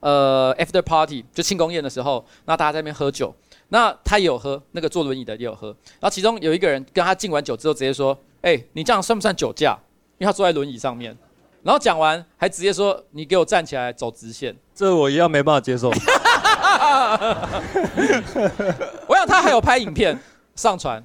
[0.00, 3.34] 呃，after party 就庆功宴的时候，那大家在那边喝酒，
[3.70, 5.68] 那他也有喝，那个坐轮椅的也有喝，
[6.00, 9.78] 然后其中有一个人跟他敬完酒之后直接说，哎、欸，你这样算不算酒驾？
[10.18, 11.16] 因为他坐在轮椅上面，
[11.62, 15.88] 然后讲完还直接说，你给我站起来走直线， 这我一样没办法接受。
[19.08, 20.18] 我想他还有拍影片
[20.54, 21.02] 上传，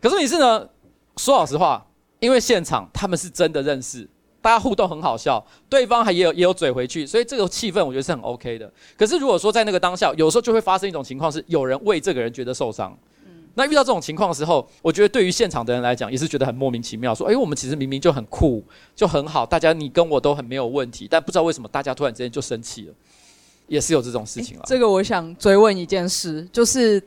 [0.00, 0.68] 可是你是呢？
[1.16, 1.86] 说老实话，
[2.20, 4.08] 因为现场他们是真的认识，
[4.40, 8.70] 大家互动很好笑，对方还也有也有嘴回去，所以这个气氛我觉得是很 OK 的。
[8.96, 12.96] 可是如果说在那个当下，有时候就会发生一种情况，是有人为这个人觉得受伤。
[13.24, 18.62] 嗯，那遇到这种情况的时候，我觉得对于现场的人来讲，也是觉得很莫名其妙，说：“哎，我们其实明明就很酷，
[18.94, 22.94] 就很好，大家你跟我都很没有问题，但不知道为什么大家突然之间就生气了，
[23.66, 27.00] 也是有这种事情了。”这个我想追问一件事，就是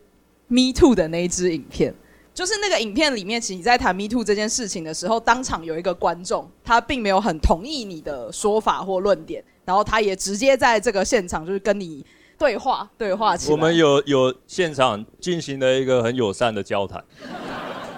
[0.47, 1.93] Me Too 的那一支影片。
[2.37, 12.05] 就是那个影片里面，其实你在谈 Me Too 这件事情的时候，当场有一个观众，他并没有很同意你的说法或论点，然后他也直接在这个现场就是跟你
[12.37, 13.35] 对话对话。
[13.49, 17.03] 我们有有现场进行了一个很友善的交谈，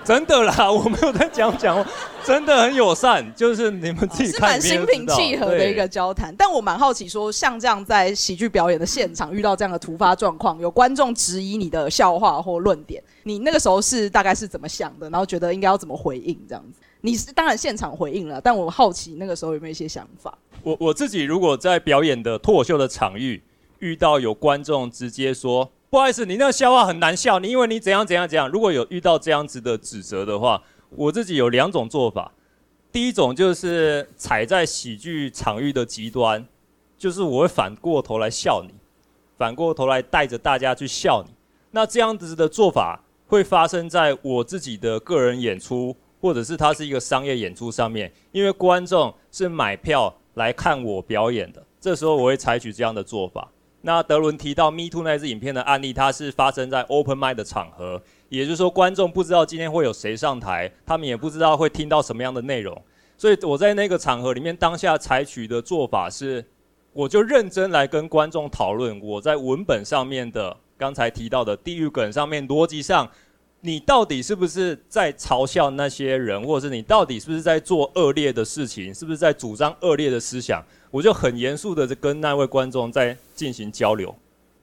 [0.10, 1.86] 真的啦，我没有在讲讲，
[2.26, 6.34] 真的很友善，就是你们自己看是蛮心平气和的一个交谈。
[6.36, 15.08] 但我蛮好奇说，说像这样在喜剧表演的现场遇到这样的突发状况，有观众质疑你的笑话或论点，你那个时候是大概是怎么想的？
[15.12, 16.80] 然后觉得应该要怎么回应这样子？
[17.02, 20.36] 你是当然现场回应了，但我好奇那个时候有没有一些想法？
[20.64, 23.44] 我我自己如果在表演的脱口秀的场域
[23.78, 25.70] 遇到有观众直接说。
[25.90, 28.48] 不好意思，你那个笑话很难笑，你因为你怎样怎样怎样。
[28.48, 32.32] 如果有遇到这样子的指责的话，我自己有两种做法。
[32.92, 36.46] 第一种就是踩在喜剧场域的极端，
[36.96, 38.74] 就是我会反过头来笑你，
[39.36, 41.34] 反过头来带着大家去笑你。
[41.72, 53.48] 那这样子的做法会发生在我自己的个人演出，或者是它是一个商业演出上面，因为观众是买票来看我表演的，这时候我会采取这样的做法。
[53.82, 62.82] 那德伦提到 Me Too 那支影片的案例，它是发生在 Open Mic 的场合，也就是说观众不知道今天会有谁上台，他们也不知道会听到什么样的内容，
[63.18, 66.46] 所以我在那个场合里面当下采取的做法是，
[66.92, 73.10] 我就认真来跟观众讨论我在文本上面的刚才提到的地狱梗上面逻辑上，
[73.62, 80.64] 你到底是不是在嘲笑那些人，或者是你到底是不是在做恶劣的事情，是不是在主张恶劣的思想？
[80.92, 84.16] 我就很严肃的跟那位观众在进行交流，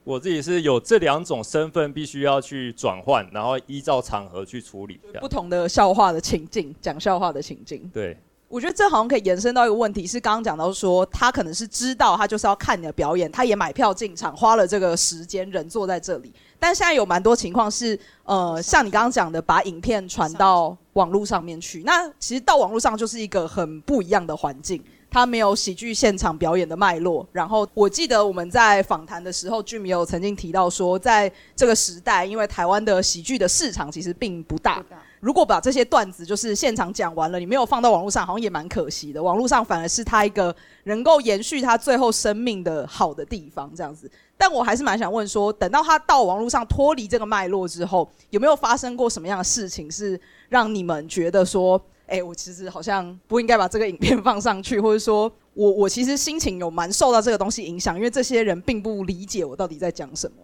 [0.03, 4.99] 我自己是有这两种身份必须要去转换，然后依照场合去处理。
[5.19, 7.89] 不同的笑话的情境，讲笑话的情境。
[7.93, 16.33] 对，我觉得这好像可以延伸到一个问题，是刚刚讲到说，他可能是知道他就是要看你的表演，他也买票进场，花了这个时间，人坐在这里。
[16.59, 24.83] 但现在有蛮多情况是，呃，像你刚刚讲的，把影片传到网络上面去，那其实到网络上就是一个很不一样的环境。
[25.09, 27.25] 它没有喜剧现场表演的脉络。
[27.31, 34.83] 然后我记得我们在访谈的时候，Jim 有曾经提到说，在这个时代，因为台湾的喜剧的市场其实并不大。
[35.21, 39.23] 如果把这些段子就是现场讲完了，你没有放到网络上，好像也蛮可惜的。
[39.23, 44.11] 网络上反而是它一个能够延续它最后生命的好的地方，这样子。
[44.37, 50.19] 但我还是蛮想问说，等到他到网络上脱离这个脉络之后，有没有发生过什么样的事情，是
[50.49, 51.81] 让你们觉得说？
[52.09, 60.37] 哎、我其实好像不应该把这个影片放上去， 或者说我我其实心情有蛮受到这个东西影响，因为这些人并不理解我到底在讲什么。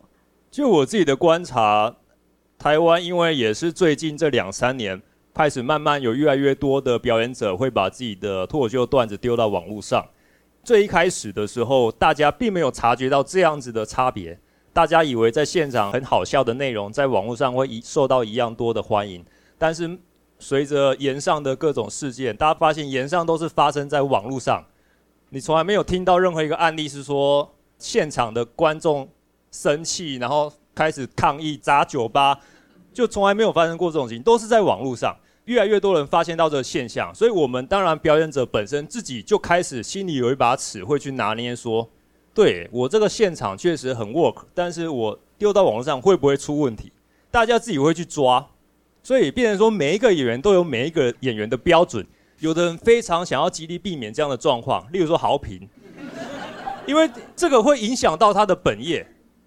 [0.51, 1.95] 就我自己的观察，
[2.60, 5.01] 台湾因为也是最近这两三年
[5.34, 10.06] 开始慢慢有越来越多的表演者会把自己的脱口秀段子丢到网络上。
[10.63, 14.39] 最一开始的时候，大家并没有察觉到这样子的差别，
[14.71, 19.23] 大家以为在现场很好笑的内容在网络上会一受到一样多的欢迎，
[19.58, 19.99] 但是。
[20.39, 24.62] 随着炎上的各种事件，大家发现炎上都是发生在网络上。
[25.30, 29.08] 你从来没有听到任何一个案例是说现场的观众
[29.52, 32.38] 生气，然后开始抗议砸酒吧，
[32.91, 35.15] 就从来没有发生过这种事情，都是在网络上。
[35.45, 41.89] 越来越多人发现到这个现象，所以我们当然表演者本身自己就开始心里有一把尺，会去拿捏说，
[42.34, 46.91] 对我这个现场确实很 work，但是我丢到网络上会不会出问题？
[47.29, 48.47] 大家自己会去抓。
[49.06, 52.08] 所以，变成说每一个演员都有每一个演员的标准。
[52.39, 55.67] 有的人非常想要极力避免这样的状况，例如说豪平，
[56.86, 59.06] 因为这个会影响到他的本业。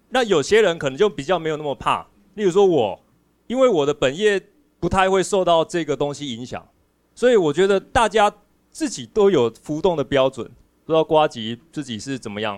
[0.09, 2.05] 那有些人可能就比较没有那么怕，
[2.35, 3.03] 例如说我，
[3.47, 4.39] 因为我的本业
[4.87, 6.65] 不太会受到这个东西影响。
[7.13, 8.33] 所以我觉得大家
[8.71, 10.49] 自己都有浮动的标准。
[10.85, 12.57] 不知道瓜吉自己是怎么样？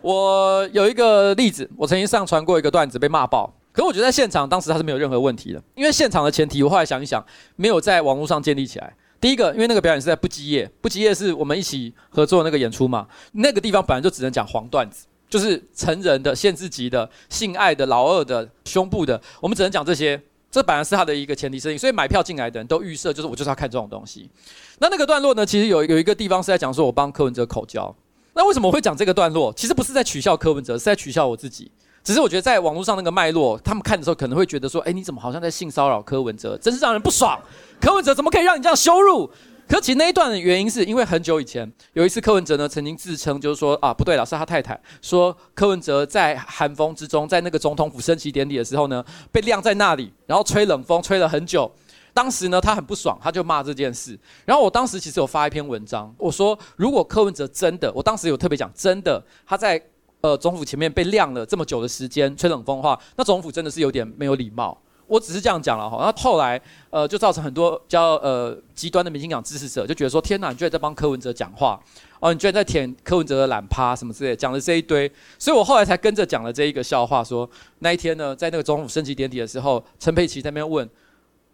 [0.00, 3.52] 我有一个例子，我曾经上传过一个段子被骂爆。
[3.72, 7.22] 可是我觉得在现场当时他是没有任何问题的，因为现场的前提我后来想一想，
[7.56, 8.96] 没有在网络上建立起来。
[9.20, 20.18] 第一个，因为那个表演是在不羁夜，不羁夜是我们一起合作的那个演出嘛，那个地方本来就只能讲黄段子，就是成人的、限制级的、性爱的、老二的、胸部的，我们只能讲这些。
[20.56, 24.30] 这本来是他的一个前提设定，所以买票进来的人都预设就是我就是要看这种东西。
[24.78, 27.94] 那那个段落呢，其实有有一个地方是在讲说我帮柯文哲口交。
[28.32, 29.52] 那为什么会讲这个段落？
[29.52, 31.70] 其实不是在取笑柯文哲，是在取笑我自己。
[32.02, 37.38] 只是我觉得在网络上那个脉络，他们看的时候可能会觉得说，哎，你怎么好像在性骚扰柯文哲，真是让人不爽。
[37.78, 39.30] 柯文哲怎么可以让你这样羞辱？
[39.68, 51.70] 可其实那一段的原因是因为很久以前有一次柯文哲呢曾经自称就是说啊不对了，是他太太说柯文哲在寒风之中，在那个总统府升旗典礼的时候呢被晾在那里，然后吹冷风吹了很久。
[52.14, 54.18] 当时呢他很不爽，他就骂这件事。
[54.44, 59.82] 然后我当时其实有发一篇文章，我说如果柯文哲真的，我当时有特别讲真的他在。
[60.22, 64.76] 呃，总府前面被晾了这么久的时间，吹冷风的话，那总府真的是有点没有礼貌。
[65.06, 65.98] 我只是这样讲了哈。
[65.98, 71.80] 然后后来，呃，就造成很多比较呃极端的民进党支持者就觉得说：天哪，你居然在帮柯文哲讲话
[72.20, 75.10] 哦，你居然在舔柯文哲的懒趴什么之类，讲了这一堆。
[75.38, 77.48] 所以我后来才跟着讲了这一个笑话说，
[77.80, 80.88] 那一天呢，在那个总府升旗典礼的时候，陈佩琪在那边问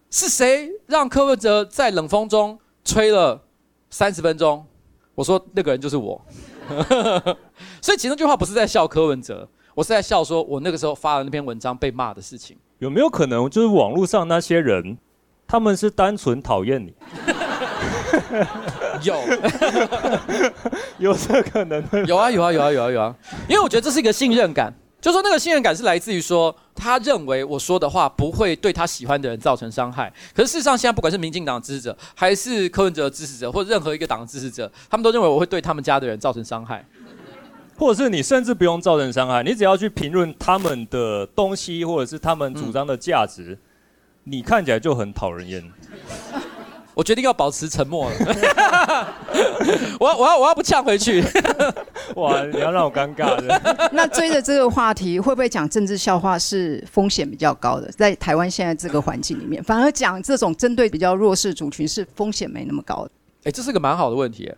[0.09, 3.41] 是谁让柯文哲在冷风中吹了
[3.89, 4.65] 三十分钟？
[5.15, 6.19] 我说那个人就是我。
[7.81, 12.57] 所以其实那句话不是在笑柯文哲，我是在笑说我那个时候发了那篇文章被骂的事情。
[12.79, 14.97] 有没有可能就是网络上那些人，
[15.47, 16.93] 他们是单纯讨厌你？
[19.03, 19.15] 有，
[20.99, 22.03] 有这可能的？
[22.05, 23.15] 有啊，有啊，有啊，有啊，有啊。
[23.47, 24.71] 因为我觉得这是一个信任感，
[25.01, 30.13] 就说那个信任感是来自于说，他认为我说的话不会对他喜欢的人造成伤害。
[30.35, 36.85] 可是事实上，现在不管是民进党支持者，还是柯文哲的支持者，或者任何一个党的支持者，他们都认为我会对他们家的人造成伤害。
[37.77, 43.57] 或者是你甚至不用造成伤害，你只要去评论他们的东西，或者是他们主张的价值，嗯、
[44.25, 45.63] 你看起来就很讨人厌。
[46.95, 48.15] 我决定要保持沉默 了。
[49.99, 51.23] 我要我要我要不呛回去。
[52.15, 53.89] 哇，你要让我尴尬的。
[53.91, 57.91] 那追着这个话题，会不会讲政治笑话是风险比较高的？
[57.93, 63.11] 在台湾现在这个环境里面，反而讲这种针对比较弱势族群是风险没那么高的。
[63.43, 64.51] 哎，这是个蛮好的问题。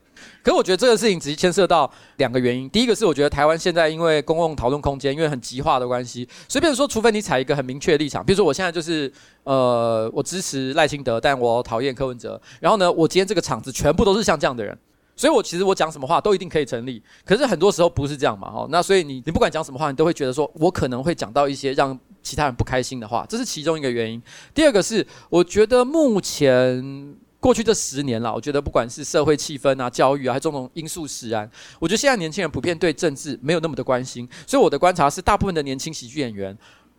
[0.44, 2.70] 可是我觉得这个事情直接牵涉到两个原因。
[2.70, 9.12] 第一个是我觉得台湾现在因为公共讨论空间因为很极化的关系，随便说，除非你采一个很明确的立场，比如说我现在就是
[9.44, 12.40] 呃我支持赖清德，但我讨厌柯文哲。
[12.60, 14.78] 然后呢，我今天这个场子全部都是像这样的人，
[15.16, 17.02] 所以我其实我讲什么话都一定可以成立。
[17.26, 18.68] 可是很多时候不是这样嘛，哈。
[18.70, 24.22] 那所以你你不管讲什么话，你都会觉得说我可能会讲到一些让其他人不开心的话，这是其中一个原因。
[24.54, 27.16] 第二个是我觉得目前。
[27.46, 36.58] 过去这十年了，我觉得不管是社会气氛啊、教育啊，还是种种因素使然，我觉得现在年轻人普遍对政治没有那么的关心，所以我的观察是，大部分的年轻喜剧演员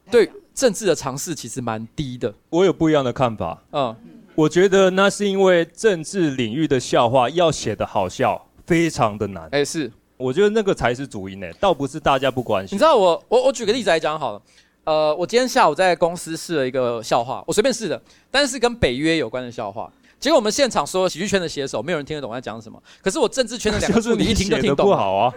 [0.09, 2.33] 对政治的尝试其实蛮低的。
[2.49, 3.93] 我有不一样的看法，嗯，
[4.37, 9.49] 我觉得那是因为政治领域的笑话要写的好笑，非常的难。
[9.51, 12.77] 哎，是，我觉得那个才是主因呢，倒不是大家不关心。
[12.77, 14.43] 你知道我，我我举个例子来讲好了，
[14.85, 19.93] 呃，我今天下午在公司试了一个笑话，我随便试的，但是跟北约有关的笑话。
[20.19, 22.83] 结果我们现场所有喜剧圈的写手，没有人听得懂我在讲什么。
[23.03, 24.87] 可是我政治圈的 两个助理一听就听懂。
[24.87, 25.35] 不好啊！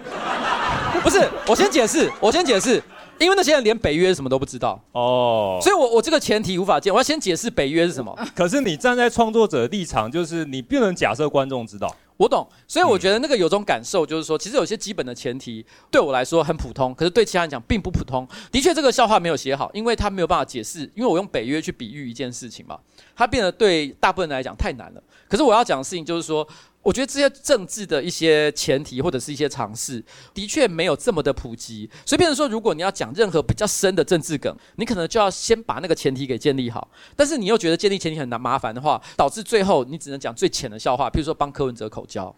[1.03, 2.81] 不是，我先解释，我先解释，
[3.19, 5.59] 因为那些人连北约什么都不知道哦。
[5.61, 8.17] 所以我我这个前提无法见，我要先解释北约是什么。
[8.35, 11.93] 可是你站在创作者的立场，就是你不能假设观众知道。
[12.17, 18.27] 我懂，所以我觉得那个有种感受，就是说，其实有些基本的前提对我来说很普通，可是对其他人讲并不普通。
[18.51, 22.77] 的确，这个笑话没有写好，因为他没有办法解释，因为我用北约去比喻一件事情嘛，
[23.19, 25.03] 它变得对大部分人来讲太难了。
[25.27, 26.47] 可是我要讲的事情就是说。
[26.81, 30.01] 我觉得这些政治的一些前提或者是一些尝试，
[30.33, 31.87] 的确没有这么的普及。
[32.05, 36.87] 所以，变成说，如果你要讲任何比较深的政治梗，你可能就要先把那个前提给建立好。
[37.17, 42.33] 但是，你又觉得建立前提很难麻烦的话，导致最后你只能讲最浅的笑话，譬如说帮柯文哲口交。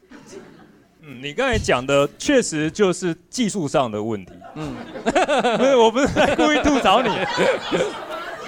[1.01, 4.33] 嗯，你刚才讲的确实就是技术上的问题。
[4.55, 4.75] 嗯，
[5.05, 7.09] 不是，我不是在故意吐槽你。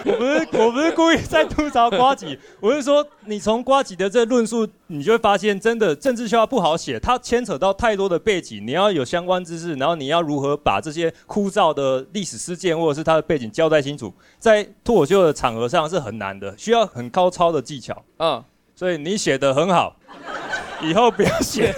[0.05, 18.03] 我不是我不是故意在吐槽瓜吉， 我是说你从瓜吉的这论述，你就会发现真的政治笑话不好写，它牵扯到太多的背景，你要有相关知识，然后你要如何把这些枯燥的历史事件或者是它的背景交代清楚，在脱口秀的场合上是很难的，需要很高超的技巧。
[18.19, 18.43] 嗯，
[18.75, 19.95] 所以你写的很好，
[20.83, 21.73] 以后不要写。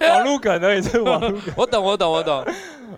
[0.00, 1.52] 网路梗而已，是网路梗。
[1.56, 2.44] 我懂我懂我懂，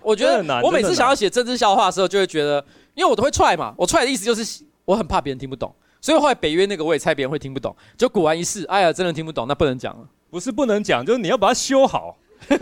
[0.03, 2.63] 我觉得我每次想要写政治笑话的时候，就会觉得。
[3.01, 10.05] 因为我都会踹嘛，我踹的意思就是我很怕别人听不懂，所以后来北约那个我也猜别人会听不懂，就果然一试，哎呀，真的听不懂，那不能讲了。
[10.29, 12.15] 不是不能讲，就是你要把它修好。
[12.47, 12.55] 你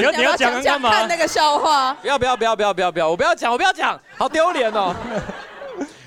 [0.00, 0.90] 要 你要讲干嘛？
[0.90, 1.92] 看那个笑话。
[1.94, 4.94] 不要不要不要不要不要不要，我不要讲我不要讲，好丢脸哦。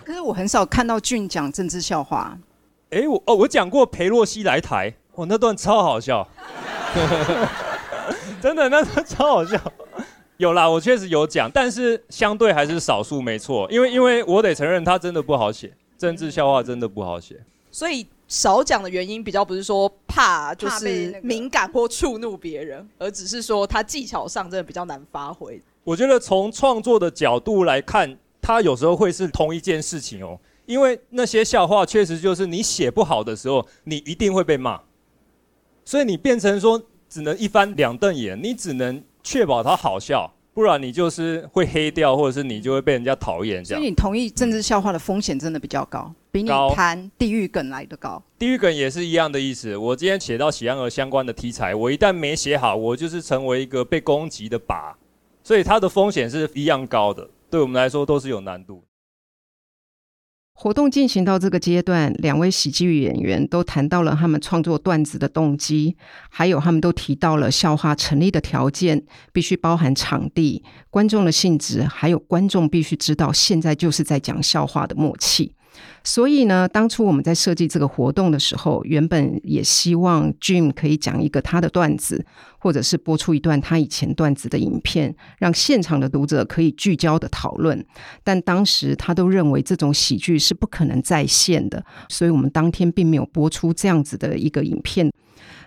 [0.06, 2.38] 可是我很少看到俊讲政治笑话。
[2.92, 6.26] 哎，我哦我讲过裴洛西来台，我那段超好笑，
[8.42, 9.60] 真的那段超好笑。
[10.38, 13.70] 有啦，我确实有讲，但是相对还是少数，没错。
[13.72, 17.40] 因为，因为我得承认，他真的不好写，政治笑话真的不好写。
[17.72, 25.62] 所以少讲的原因，比较不是说怕就是敏感或触怒别人，而只是说他技巧上真的比较难发挥。
[25.84, 30.40] 我觉得从创作的角度来看，他有时候会是同一件事情哦。
[30.66, 34.82] 因为那些笑话确实就是你写不好的时候，你一定会被骂，
[35.86, 39.04] 所以你变成说只能一翻两瞪眼，你只能。
[39.24, 43.80] 确保它好笑，不然你就是会黑掉，或者是你就会被人家讨厌这样。
[43.80, 48.22] 所以你同意政治笑话的风险真的比较高，比你谈地狱梗来的高。
[48.38, 49.76] 地狱梗也是一样的意思。
[49.78, 54.94] 我今天写到喜羊羊相关的题材，我一旦没写好，我就是成为一个被攻击的靶，
[55.44, 57.28] 所以它的风险是一样高的。
[57.50, 58.84] 对我们来说都是有难度。
[60.64, 65.98] 活动进行到这个阶段，两位喜剧演员都谈到了他们创作段子的动机，
[66.30, 69.04] 还有他们都提到了笑话成立的条件，
[69.34, 75.52] 必须包含场地、观众的性质，还有观众必须知道现在就是在讲笑话的默契。
[76.04, 82.26] 所以呢，当初我们在设计这个活动的时候，原本也希望 Jim 可以讲一个他的段子，
[82.60, 87.86] 或者是播出一段他以前段子的影片，让现场的读者可以聚焦的讨论。
[88.24, 95.10] 但当时他都认为这种喜剧是不可能在线的，所以我们当天并没有播出这样子的一个影片。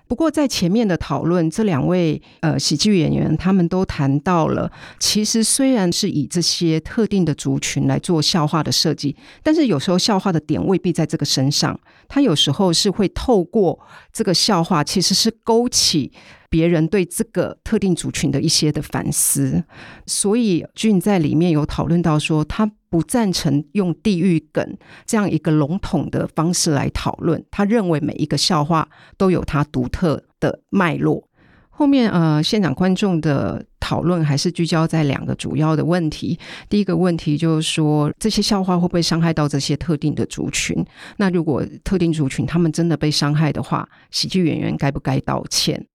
[0.09, 13.79] 不过，在前面的讨论，这两位呃喜剧演员他们都谈到了，其实虽然是以这些特定的族群来做笑话的设计，但是有时候笑话的点未必在这个身上，他有时候是会透过
[14.13, 16.13] 这个笑话，其实是勾起。
[16.49, 19.63] 别人对这个特定族群的一些的反思，
[20.07, 27.45] 所以俊在里面有讨论到说，他不赞成用地域梗这样一个笼统的方式来讨论。
[27.51, 31.29] 他认为每一个笑话都有它独特的脉络。
[31.69, 36.39] 后面呃，现场观众的讨论还是聚焦在两个主要的问题。
[36.71, 40.83] 第一个问题就是说，这些笑话会不会伤害到这些特定的族群？
[41.19, 45.87] 那如果特定族群他们真的被伤害的话，喜剧演员该不该道歉？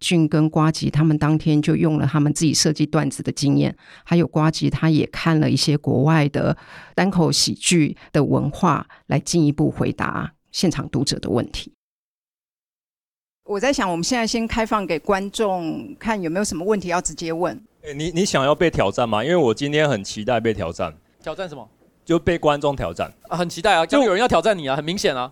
[0.00, 6.56] 俊跟瓜吉他们当天就用了他们自己设计段子的经验，还有瓜吉他也看了一些国外的
[6.94, 11.72] 单口喜剧的文化，来进一步回答现场读者的问题。
[13.44, 17.54] 我在想，我们现在先开放给观众，看有没有什么问题要直接问。
[17.82, 19.24] 欸，你你想要被挑战吗？
[19.24, 20.94] 因为我今天很期待被挑战。
[21.22, 21.68] 挑战什么？
[22.04, 23.86] 就被观众挑战啊，很期待啊！
[23.86, 25.30] 就有人要挑战你啊，很明显啊。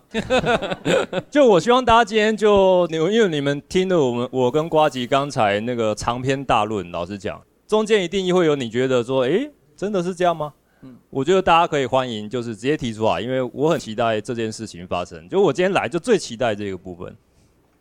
[1.29, 10.53] 就我希望大家今天就，因为你们听了我们我跟瓜吉刚才那个长篇大论，老实讲，中间一定会有你觉得说，哎，真的是这样吗？
[10.81, 15.27] 嗯，我觉得大家可以欢迎，就是直接提出来，因为我很期待这件事情发生。
[15.27, 17.13] 就我今天来就最期待这个部分。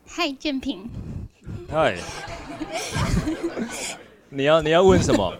[0.04, 0.90] 嗨，建平。
[1.70, 1.96] 嗨。
[4.30, 5.32] 你要你要问什么？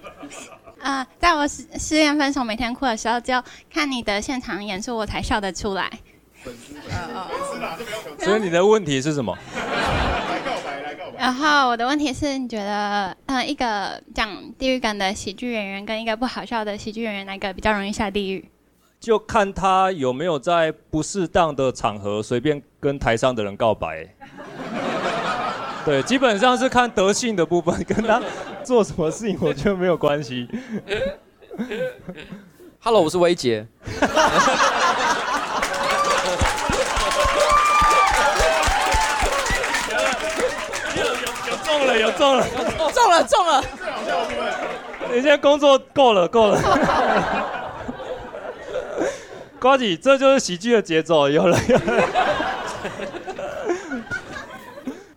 [0.80, 3.34] 啊、呃，在我失失恋分手每天哭的时候，就
[3.72, 5.90] 看你的现场演出，我才笑得出来。
[6.42, 7.28] 粉丝啊，
[8.18, 9.36] 所以你的问题是什么？
[11.18, 18.48] 然后我的问题是，你觉得，嗯、呃，一个讲地狱梗的喜剧演员跟一个不好笑的喜剧演员，哪个比较容易下地狱？
[19.00, 24.06] 就看他有没有在不适当的场合随便跟台上的人告白。
[25.88, 28.20] 对，基本上是看德性的部分，跟他
[28.62, 30.46] 做什么事情我觉得没有关系。
[32.78, 33.66] Hello，我是威杰。
[40.94, 41.10] 有有
[41.48, 42.46] 有中了，有中了，
[42.92, 43.64] 中了中了。
[45.08, 46.60] 你现在工作够了够了。
[49.58, 51.82] 瓜子，这就是喜剧的节奏，有了有了。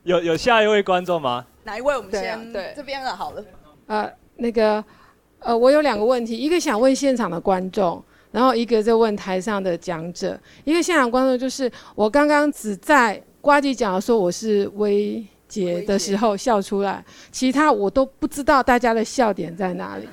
[0.04, 1.46] 有有下一位观众吗？
[1.64, 1.96] 哪一位？
[1.96, 3.44] 我们先对、啊、对这边的好了。
[3.86, 4.84] 呃，那个
[5.40, 10.40] 呃，我有两个问题，一个想问现场的观众，然后一个在问台上的讲者。
[10.64, 20.08] 一个现场观众就是我刚刚只在呱吉讲的说我是威杰的时候笑出来，其他我都不知道大家的笑点在哪里。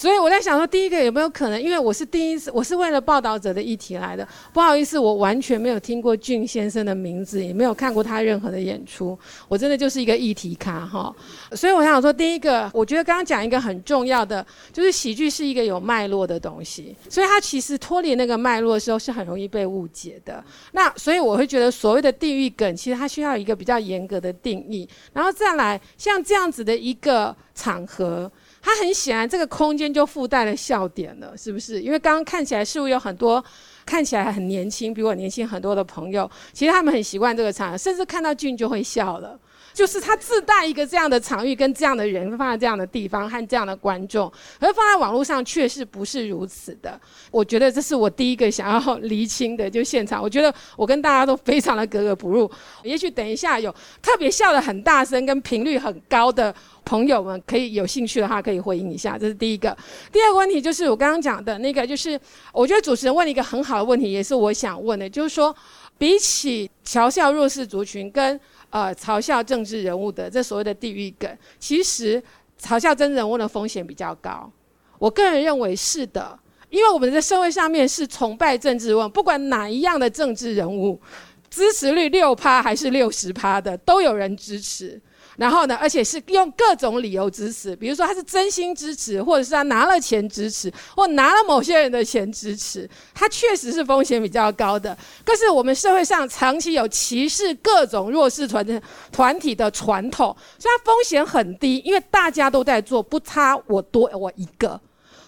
[0.00, 11.14] 所以我在想说，第一个有没有可能，因为我是第一次，我是为了报道者的议题来的，不好意思，我完全没有听过俊先生的名字，也没有看过他任何的演出，我真的就是一个议题咖哈。
[11.52, 20.42] 所以我想说，第一个，我觉得刚刚讲一个很重要的，就是喜剧是一个有脉络的东西，所以它其实脱离那个脉络的时候是很容易被误解的。
[20.72, 28.32] 那所以我会觉得，所谓的地域梗，其实它需要一个比较严格的定义，然后再来像这样子的一个场合。
[28.62, 31.80] 它很显然，这个空间就附带了笑点了，是不是？
[31.80, 33.42] 因为刚刚看起来似乎有很多
[33.86, 39.38] 看起来很年轻，比我年轻很多的朋友，其实他们很习惯这个场合，甚至看到俊就会笑了。
[39.72, 47.00] 就是他自带一个这样的场域，跟这样的人放在这样的地方和这样的观众，而放在网络上确实不是如此的。
[47.30, 52.50] 我觉得这是我第一个想要厘清的，就现场，我觉得我跟大家都非常的格格不入。
[52.82, 56.54] 也许等一下有特别笑得很大声跟频率很高的。
[56.82, 59.76] 朋友们可以有兴趣的话，可以回应一下，这是第一个。
[60.10, 62.18] 第二个问题就是我刚刚讲的那个，就是
[62.52, 65.54] 我觉得主持人问了一个很好的问题，也是我想问的，就是说，
[65.98, 68.40] 比起嘲笑弱势族群跟
[68.70, 72.22] 呃嘲笑政治人物的这所谓的地狱梗，其实
[72.60, 74.50] 嘲笑政治人物的风险比较高。
[74.98, 81.00] 我个人认为是的，因为我们在社会上面是崇拜政治人物，不管哪一样的政治人物，
[81.48, 85.00] 支持率六趴还是六十趴的，都有人支持。
[85.36, 94.96] 然后呢，而且是用各种理由支持，比如说他是真心支持，或者是他拿了钱支持，或拿了某些人的钱支持，他确实是风险比较高的。
[95.24, 104.80] 可是我们社会上长期有歧视各种弱势团的团体的传统，所以它风险很低，因为大家都在做，不差我多我一个。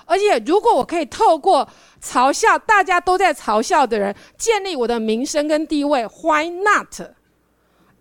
[0.05, 1.67] 而且如果我可以透过
[2.05, 7.01] 嘲笑大家都在嘲笑的人，建立我的名声跟地位，Why not？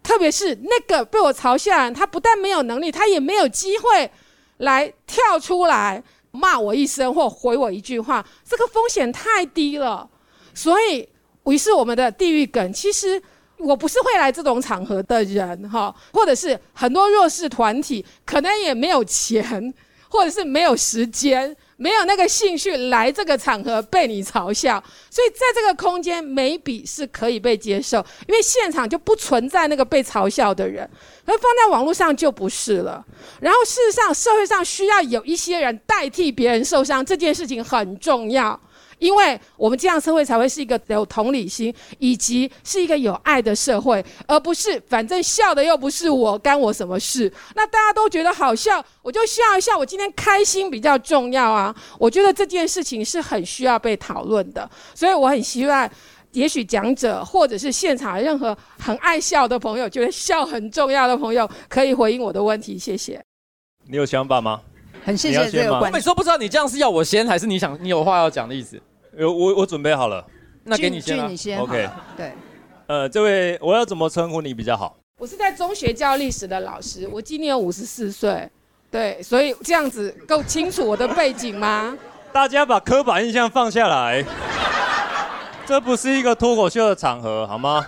[0.03, 4.11] 特别是那个被我嘲笑人，他不但没有能力，他也没有机会
[4.57, 10.09] 来跳出来骂我一声或回我一句话，这个风险太低了。
[10.53, 11.07] 所以，
[11.45, 13.21] 于是我们的地狱梗，其实
[13.57, 19.73] 我不是会来这种场合的人哈，或者是很多弱势团体可能也没有钱，
[20.09, 21.55] 或者是没有时间。
[21.81, 30.87] 没有那个兴趣来这个场合被你嘲笑，所以在这个空间眉笔是可以被接受，因为现场就不存在那个被嘲笑的人，
[31.25, 33.03] 而放在网络上就不是了。
[33.39, 38.59] 然后事实上，社会上需要有一些人代替别人受伤，这件事情很重要。
[39.01, 47.31] 因为我们这样社会才会是一个有同理心，以及是一个有爱的社会，而不是反正笑的又不是我，干我什么事？
[47.55, 51.75] 那大家都觉得好笑，我就笑一笑，我今天开心比较重要啊。
[51.97, 55.89] 我觉得这件事情是很需要被讨论的，所以我很希望，
[56.33, 62.77] 也许讲者或者是现场任何很爱笑的朋友，觉得笑很重要的朋友，可以回应我的问题。
[62.77, 63.19] 谢谢。
[63.87, 64.61] 你有想法吗？
[65.03, 65.87] 很谢谢这个观众。
[65.87, 68.79] 我每次都不知道你这样是要我先，还是你想你有话要讲的意思。
[69.17, 70.25] 有我我准备好了，
[70.63, 71.27] 那给你先了。
[71.27, 71.89] 你先，OK。
[72.15, 72.31] 对，
[72.87, 74.97] 呃，这位我要怎么称呼你比较好？
[75.17, 78.49] 我是在中学教历史的老师，我今年有五十四岁，
[78.89, 81.97] 对，所以这样子够清楚我的背景吗？
[82.33, 84.23] 大家把刻板印象放下来，
[85.65, 87.85] 这不是一个脱口秀的场合，好吗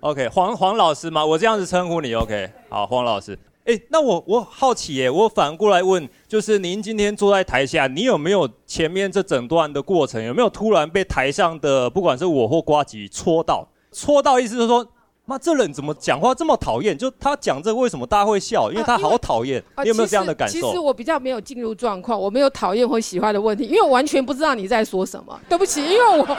[0.00, 1.24] ？OK，黄黄老师吗？
[1.24, 2.50] 我这样子称呼你，OK？
[2.68, 3.38] 好，黄老师。
[3.64, 13.66] 哎，那我我好奇耶，我反过来问，就是您今天坐在台下，你有没有前面这整段的过程，有没有突然被台上的不管是我或瓜吉戳到？
[13.90, 14.86] 戳到意思就是说，
[15.24, 16.98] 妈这人怎么讲话这么讨厌？
[16.98, 18.70] 就他讲这个为什么大家会笑？
[18.70, 19.64] 因为他好讨厌。
[19.76, 20.52] 呃、你有没有这样的感受？
[20.52, 25.40] 其实，其实我比较没有进入状况，我没有讨厌或喜欢的问题，因为我完全不知道你在说什么。
[25.48, 26.36] 对不起，因为我我不知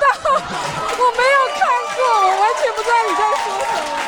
[0.00, 4.05] 道， 我没有看过，我完全不知道你在说什么。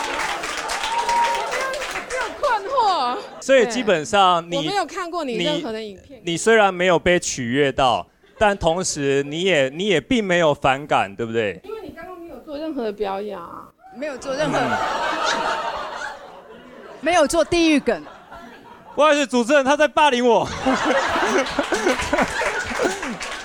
[3.40, 6.20] 所以基本上你，我没有看过你任何的影片。
[6.24, 8.06] 你虽然没有被取悦到，
[8.38, 11.60] 但同时你也你也并没有反感，对不对？
[11.64, 14.58] 因为你刚刚没有做任何的表演啊，没有做任何，
[17.00, 18.02] 没有做地狱梗。
[18.94, 20.48] 不好意思，主持人他在霸凌我。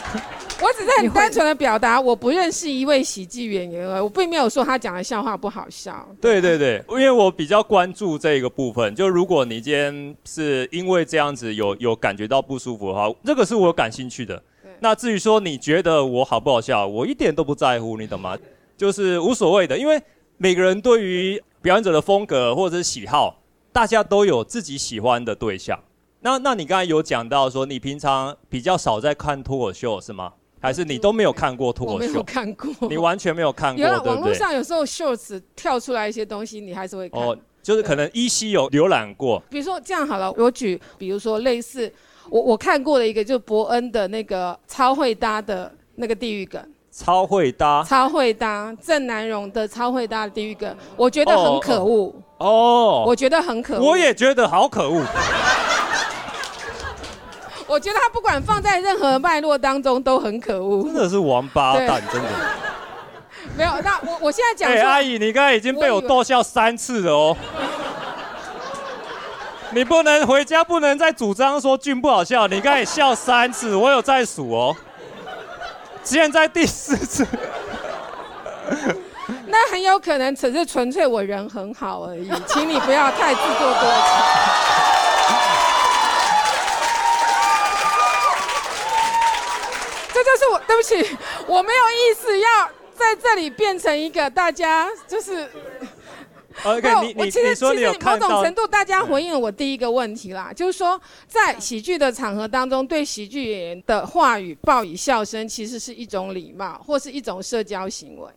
[0.64, 6.08] 我只是很单纯的表达，我不认识一位喜剧演员而已，我并没有说他讲的笑话不好笑。
[6.22, 14.42] 对对对，因为我比较关注这个部分，就如果你今天是因为这样子有有感觉到不舒服的话，这个是我感兴趣的。
[14.80, 18.38] 那至于说你觉得我好不好笑，我一点都不在乎，你懂吗？
[18.78, 20.02] 就是无所谓的，因为
[20.38, 23.42] 每个人对于表演者的风格或者是喜好，
[23.74, 25.78] 大家都有自己喜欢的对象。
[26.22, 30.32] 那那你刚才有讲到说你平常比较少在看脱口秀是吗？
[30.64, 32.08] 还是你都没有看过脱口秀？
[32.08, 34.14] 我没有看过，你完全没有看过，对不对？
[34.14, 37.22] 网络上有时候 shorts 跳出来一些东西，你还是会看。
[37.22, 39.44] 哦，就是可能依稀有浏览过。
[39.50, 41.92] 比如说这样好了，我举，比如说类似
[42.30, 46.66] 我我看过的一个，就是伯恩的那个超会搭的那个地狱梗。
[46.96, 47.84] 超会搭。
[47.84, 52.16] 超会搭，郑南榕的超会搭的地狱梗，我觉得很可恶。
[52.38, 52.48] 哦。
[52.48, 53.90] 哦我觉得很可恶。
[53.90, 55.04] 我也觉得好可恶。
[57.74, 62.30] 我觉得他不管放在任何脉络当中都很可恶，真的是王八蛋，真的。
[63.58, 64.72] 没有，那我我现在讲。
[64.72, 67.36] 哎，阿姨，你刚才已经被我逗笑三次了哦。
[69.72, 72.46] 你不能回家，不能再主张说俊不好笑。
[72.46, 74.76] 你刚才笑三次，我有在数哦。
[76.04, 77.26] 现在第四次。
[79.48, 84.93] 那很有可能只是纯粹我人很好而已，请你不要太自作多情。
[90.34, 91.16] 就是我，对不起，
[91.48, 92.48] 我没有意思要
[92.96, 95.48] 在这里变成一个大家就是。
[96.64, 108.28] OK，你你其实其实某种程度大家回应了我第一个问题啦，就是说在喜剧的场合当中，对喜剧演员的话语报以笑声，其实是一种礼貌或是一种社交行为。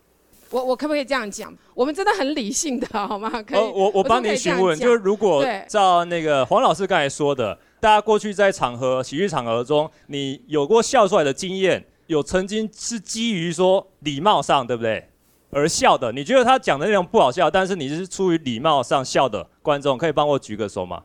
[0.49, 1.55] 我我可不可以这样讲？
[1.75, 3.29] 我们真的很理性的，好吗？
[3.43, 3.59] 可以。
[3.59, 7.57] 呃、我我帮您询问，就是如果照那个黄老师刚才说的。
[7.79, 15.07] 大家过去在场合、喜剧场合中，你有过笑出来的经验，有曾经是基于说礼貌上，对不对？
[15.49, 21.03] 而笑的，你觉得他讲的内容不好笑，但是你是出于礼貌上笑的观众，可以帮我举个手吗？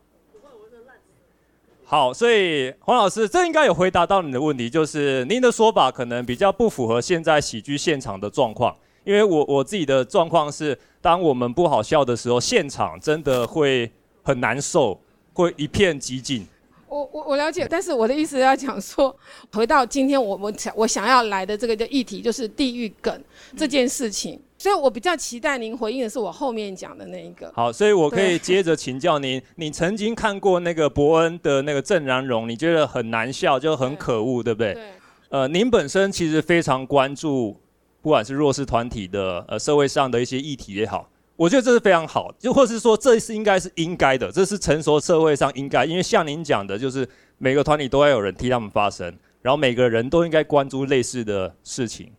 [1.84, 13.92] 好，所以黄老师，这应该有回答到你的问题，就是您的说法可能比较不符合现在喜剧现场的状况，因为我我自己的状况是，当我们不好笑的时候，现场真的会
[14.22, 14.98] 很难受，
[15.34, 16.46] 会一片寂静。
[16.92, 19.16] 我我我了解，但是我的意思要讲说，
[19.50, 23.24] 回到今天我我想我想要来的这个的议题，就是地狱梗
[23.56, 27.50] 这件事情，所以我比较期待您回应的是我后面讲的那一个。
[27.54, 34.74] 好，所以我可以接着请教您，你曾经看过那个伯恩的那个郑然榕，你觉得很难笑，就很可恶，对不对？
[34.74, 34.84] 对。
[35.30, 37.56] 呃，您本身其实非常关注，
[38.02, 41.08] 不管是弱势团体的呃社会上的一些议题也好。
[41.34, 47.08] 我觉得这是非常好，就或是说这是应该是应该的，这是成熟社会上应该，因为像您讲的，就是
[47.38, 52.12] 每个团体都要有人替他们发声，然后每个人都应该关注类似的事情。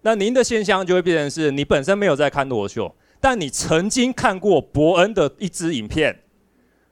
[0.00, 6.22] 那您的现象就会变成是你本身没有在看脱口秀，但你曾经看过伯恩的一支影片，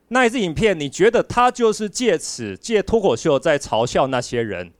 [0.08, 4.72] 那一支影片你觉得他就是借此借脱口秀在嘲笑那些人，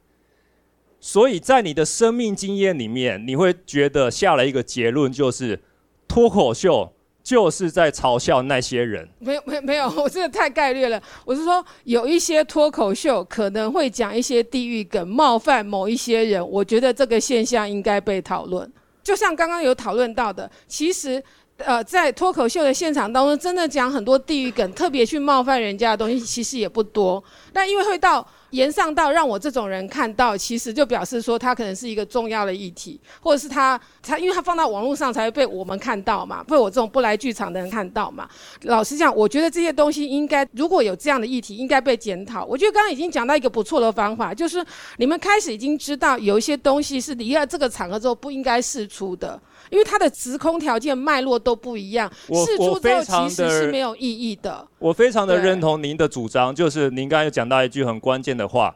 [0.99, 5.59] 所以在你的生命经验里面，你会觉得下了一个结论就是。
[6.07, 6.91] 脱口秀
[7.23, 9.07] 就是在嘲笑那些人。
[9.19, 11.01] 没有，没有，没有，我真的太概略了。
[11.25, 16.49] 我是说，有一些脱口秀可能会讲一些地域梗，冒犯某一些人。
[16.49, 18.71] 我觉得这个现象应该被讨论。
[19.03, 21.21] 就像刚刚有讨论到的，其实，
[21.57, 27.23] 呃，在脱口秀的现场当中，真的讲很多地域梗，特别去冒犯人家的东西，其实也不多。
[27.51, 28.25] 但因为会到。
[28.51, 38.27] 延上到让我这种人看到，其实就表示说他可能是一个重要的议题，或者是他他，因为他放到网络上才会被我们看到嘛，被我这种不来剧场的人看到嘛。
[38.61, 42.45] 老实讲，我觉得这些东西应该如果有这样的议题，应该被检讨。
[42.45, 44.65] 我觉得刚刚已经讲到一个不错的方法，就是
[44.97, 49.39] 你们开始已经知道有一些东西是离了这个场合之后不应该释出的。
[49.69, 54.67] 因为它的时空条件脉络都不一样，试出之后其实是没有意义的。
[54.79, 58.75] 我非常的认同您的主张，就是您刚才有讲到一句很关键的话：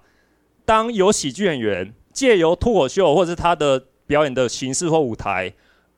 [0.65, 5.53] 当有喜剧演员借由脱口秀或者是他的表演的形式或舞台，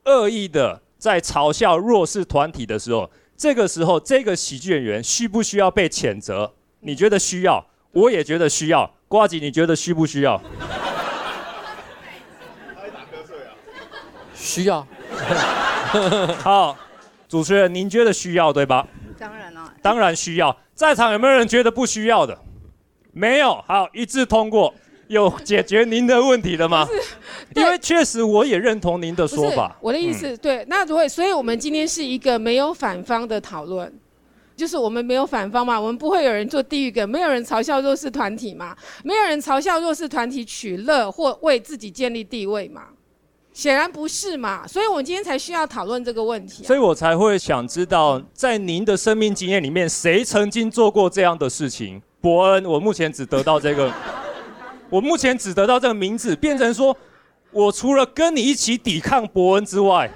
[0.05, 6.53] 恶意的在嘲笑弱势团体的时候，这个时候这个喜剧演员需不需要被谴责？
[6.81, 7.65] 你觉得需要？
[7.91, 8.93] 我也觉得需要。
[9.07, 10.41] 瓜吉，你觉得需不需要？
[14.43, 14.85] 需要，
[16.43, 16.77] 好，
[17.29, 18.85] 主持人，您觉得需要对吧？
[19.17, 20.55] 当然了，当然需要。
[20.75, 22.37] 在场有没有人觉得不需要的？
[23.13, 24.73] 没有，好，一致通过。
[25.07, 26.87] 有解决您的问题了吗？
[27.55, 29.77] 因为确实我也认同您的说法。
[29.79, 33.93] 我的意思，嗯、对，那如果，所以我们今天是一个没有反方的讨论，
[34.55, 42.83] 就是我们没有反方嘛，我们不会有人做地狱梗，没有人嘲笑弱势团体嘛，没有人嘲笑弱势团体取乐或为自己建立地位嘛。
[43.53, 46.67] 显然不是嘛，所以我们今天才需要讨论这个问题啊。
[46.67, 52.01] 所以我才会想知道，在您的生命经验里面，谁曾经做过这样的事情？
[52.19, 53.93] 伯恩，我目前只得到这个，
[54.89, 56.97] 我目前只得到这个名字，变成说，
[57.51, 60.09] 我除了跟你一起抵抗伯恩之外，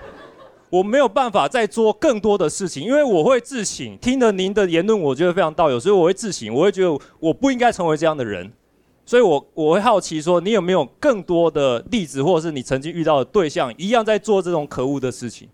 [0.69, 3.97] 我没有办法再做更多的事情，因为我会自省。
[3.99, 8.51] 听了您的言论，我觉得非常道有，所以我会自省，我会觉得我不应该成为这样的人。
[9.07, 15.47] 所以我，我会好奇说，你有没有更多的例子，或者是你曾经遇到的对象，一样在做这种可恶的事情？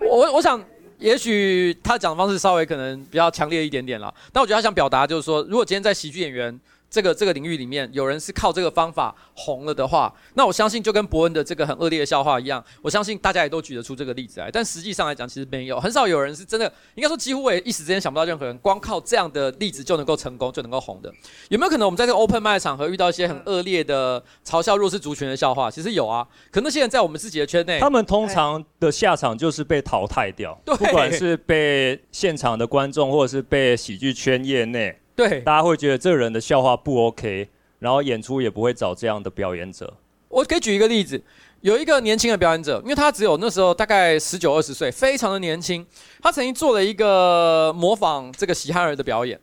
[0.00, 0.64] 我我想，
[0.98, 6.58] 也许他讲的方式稍微可能比较强烈一点点啦，但我觉得他想表达就是说，如果今天在喜剧演员。
[6.96, 14.50] 这个这个领域里面有人是靠这个方法红了的话，那我相信就跟伯恩的这个很恶劣的笑话一样，我相信大家也都举得出这个例子来。
[14.50, 21.12] 但实际上来讲，其实没有，很少有人是真的，应该说几乎我也一时之间想不到任何人光靠这样的例子就能够成功，就能够红的。
[21.50, 25.70] 有没有可能我们在这个 open mic 场合遇到一些很恶劣的嘲笑弱势族群的笑话？
[25.70, 34.98] 其实有啊，可那些人在我们自己的圈内，他们通常的下场就是被淘汰掉，不管是被现场的观众，或者是被喜剧圈业内。
[35.16, 37.48] 对，大家会觉得这个人的笑话不 OK，
[37.78, 39.94] 然后演出也不会找这样的表演者。
[40.28, 41.22] 我可以举一个例子，
[41.62, 45.86] 有一个年轻的表演者，因为他只有那时候大概十九二十岁，非常的年轻。
[46.20, 49.40] 他曾经做了一个模仿这个喜憨儿的表演。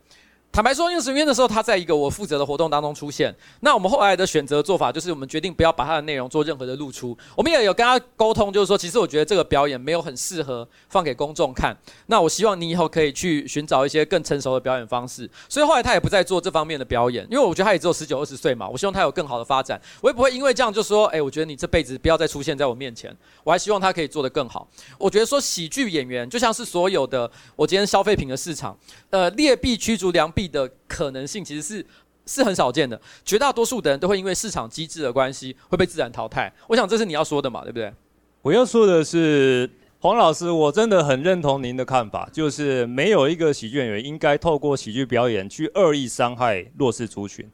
[0.53, 7.17] 坦白说，因为是因为那时候他在一个我负责的活动当中出现，那我们后来的选择做法就是我们决定不要把他的内容做任何的露出。
[7.35, 11.75] 我们也有跟他沟通，就是说，其实我觉得这个表演没有很适合放给公众看。
[12.05, 15.27] 那我希望你以后可以去寻找一些更成熟的表演方式。
[15.49, 18.69] 所以后来他也不再做这方面的表演，因为我觉得他也只有十九二十岁嘛。
[18.69, 23.11] 我希望他有更好的发展，我也不会因为这样就说，哎，我觉得你这辈子不要再出现在我面前。
[23.43, 24.67] 我还希望他可以做得更好。
[24.99, 28.77] 我觉得说喜剧演员就像是所有的我今天消费品的市场，
[29.09, 31.85] 呃，劣币驱逐良币的可能性其实是
[32.25, 36.51] 是很少见的，绝大多数的人都会因为市场机制的关系会被自然淘汰。
[36.67, 37.93] 我想这是你要说的嘛，对不对？
[38.41, 39.69] 我要说的是，
[39.99, 47.49] 黄老师，我真的很认同您的看法，就是没有一个喜剧演员应该透过喜剧表演去恶意伤害弱势族群。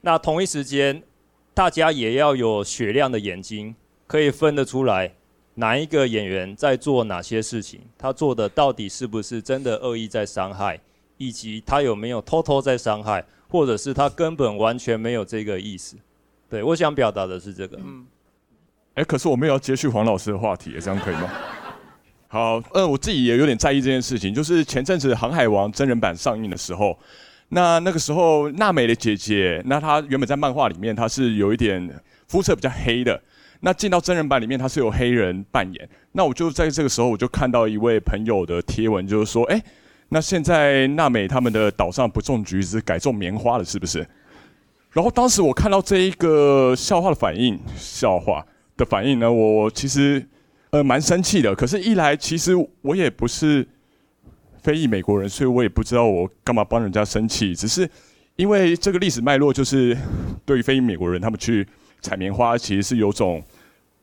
[0.00, 1.02] 那同一时间，
[1.52, 3.74] 大家也要有雪亮的眼睛，
[4.06, 5.14] 可以分得出来
[5.54, 10.80] 哪一个演员在做哪些事情，他做的到底是不是真的恶意在伤害，
[11.16, 15.96] 以及他有没有偷偷在伤害，或者是他根本完全没有这个意思。
[16.48, 17.78] 对，我想表达的是这个。
[17.84, 18.06] 嗯。
[18.94, 21.30] 哎，可是我们要接续黄老师的话题，这样可以吗？
[22.28, 26.98] 好，呃，我自己也有点在意这件事情，就是前阵子《航海王》真人版上映的时候，
[27.50, 31.88] 那那个时候娜美的姐姐，那她原本在漫画里面她是有一点
[32.26, 33.22] 肤色比较黑的，
[33.60, 39.62] 那进到真人版里面她是有黑人扮演，那我就在这个时候我就看到一位朋友的贴文，就是说，哎，
[40.08, 44.06] 那现在娜美他们的岛上不种橘子，改种棉花了，是不是？
[44.92, 48.46] 然后当时我看到这一个笑话的反应，笑话。
[48.78, 49.32] 的反应呢？
[49.32, 50.22] 我其实
[50.68, 51.54] 呃蛮生气的。
[51.54, 53.66] 可是，一来其实我也不是
[54.60, 57.54] 非裔美国人，所以我也不知道我干嘛帮人家生气。
[57.54, 57.88] 只是
[58.36, 59.96] 因为这个历史脉络，就是
[60.44, 61.66] 对于非裔美国人，他们去
[62.02, 63.42] 采棉花，其实是有种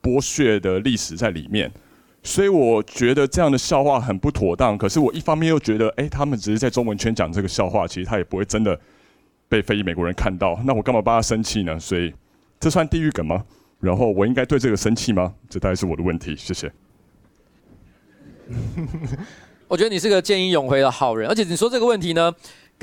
[0.01, 1.71] 剥削的历史在里面。
[2.23, 4.77] 所以我觉得这样的笑话很不妥当。
[4.77, 8.79] 可是我一方面又觉得，哎，他们只是在中文圈讲这个笑话，其实他也不会真的
[9.49, 10.59] 被非裔美国人看到。
[10.65, 11.77] 那我干嘛帮他生气呢？
[11.77, 12.13] 所以
[12.59, 13.43] 这算地狱梗吗？
[13.79, 15.33] 然后我应该对这个生气吗？
[15.49, 16.33] 这大概是我的问题。
[16.37, 16.71] 谢谢。
[19.67, 22.33] 我觉得你是个见义勇为的好人，而且你说这个问题呢，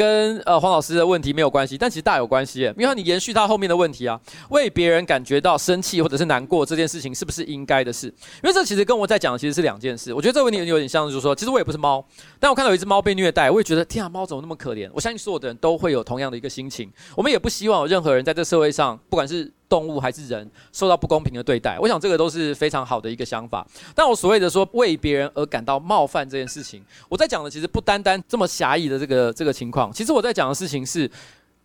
[0.01, 8.07] 跟呃黄老师的问题没有关系，但其实大有关系，因为你延续他后面的问题啊，为别人感觉到生气或者是难过这件事情是不是应该的事？
[8.42, 10.14] 因为这其实跟我在讲的其实是两件事。
[10.14, 12.03] 我觉得这个问题有点像，就是说，其实我也不是猫，
[12.38, 14.88] 但我看到有一只猫被虐待，我也觉得天啊，猫怎么那么可怜？
[14.94, 16.90] 我相信所有的人都会有同样的一个心情。
[17.14, 23.64] 我们也不希望有任何人在这社会上，不管是动物还是人受到不公平的对待，我想这个都是非常好的一个想法。
[23.95, 29.93] 但我所谓的说为别人而感到冒犯这件事情，我在讲的其实不单单这么狭义的这个这个情况。
[29.93, 31.09] 其实我在讲的事情是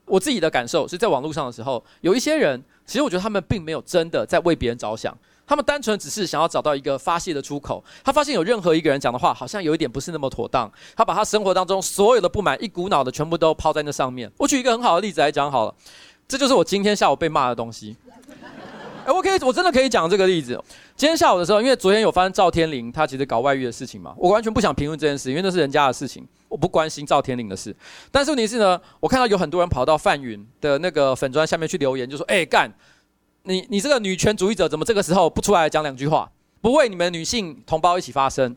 [0.06, 7.84] 我自己的感受，是在网络上的时候，有一些人，其实我觉得他们并没有真的在为别人着想，他们单纯只是想要找到一个发泄的出口。
[8.04, 14.32] 他发现有任何一个人讲的话好像有一点不是那么妥当，他把他生活当中所有的不满一股脑的全部都抛在那上面。
[14.38, 15.74] 我举一个很好的例子来讲好了。
[16.28, 17.96] 这就是我今天下午被骂的东西。
[19.06, 20.60] 哎，我可以，我真的可以讲这个例子。
[20.96, 27.76] 今天下午的时候，因为昨天有发生赵天麟他其实搞外遇的事情嘛，我完全不想评论这件事，因为那是人家的事情，我不关心赵天麟的事。
[28.12, 32.74] 但是问题是呢，我看到有很多人跑到范云的那个粉砖下面去留言，就说：“哎，干，
[33.44, 36.28] 你你这个女权主义者，怎么这个时候不出来讲两句话，
[36.60, 38.56] 不为你们女性同胞一起发声？”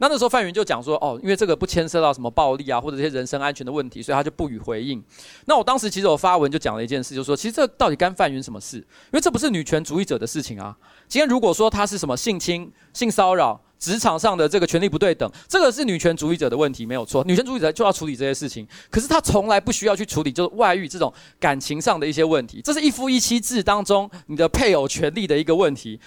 [0.00, 5.00] 那那时候范云就讲说，哦，因为这个不牵涉到什么暴力啊，或者这些人身安全的问题，所以他就不予回应。
[5.44, 8.78] 那我当时其实我发文就讲了一件事，就是说，其实这到底干范云什么事？
[8.78, 10.74] 因为这不是女权主义者的事情啊。
[11.06, 17.22] 今天如果说他是什么性侵、性骚扰、职场上的这个权利不对等，这个是女权主义者的问题，没有错。
[17.24, 22.62] 女权主义者就要处理这些事情，可是他从来不需要去处理就是外遇这种感情上的一些问题。
[22.64, 26.00] 这是一夫一妻制当中你的配偶权利的一个问题。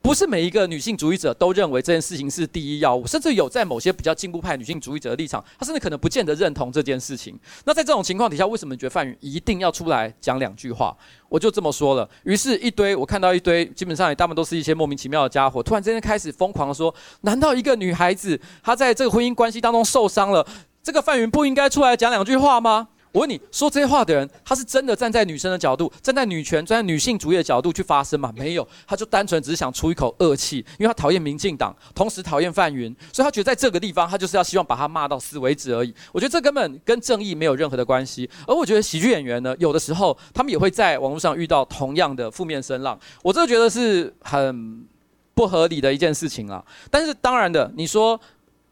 [0.00, 7.38] 不是每一个女性主义者都认为这件事情是第一要务，甚至有在某些比较进步派女性主义者的立场，她甚至可能不见得认同这件事情。
[7.64, 10.96] 那在这种情况底下，为什么你觉得范云一定要出来讲两句话？
[11.28, 12.08] 我就这么说了。
[12.24, 20.46] 于是，一堆我看到一堆，基本上也大部分都是一些莫名其妙的家伙，突然之间开始疯狂的说：难道一个女孩子她在这个婚姻关系当中受伤了，
[20.82, 22.88] 这个范云不应该出来讲两句话吗？
[23.12, 28.32] 我问你说这些话的人，他是真的站在女生的角度，站在女权、站在女性主义的角度去发声吗？
[28.36, 35.94] 没有，他就单纯只是想出一口恶气，因为他讨厌民进党，同时讨厌范云，所以他觉得在这个地方，他就是要希望把他骂到死为止而已。
[36.12, 38.28] 我觉得这根本跟正义没有任何的关系。
[38.46, 44.86] 而我觉得喜剧演员呢，有的时候他们也会在网络上遇到同样的负面声浪，我真的觉得是很
[45.34, 46.64] 不合理的一件事情啊。
[46.90, 48.20] 但是当然的，你说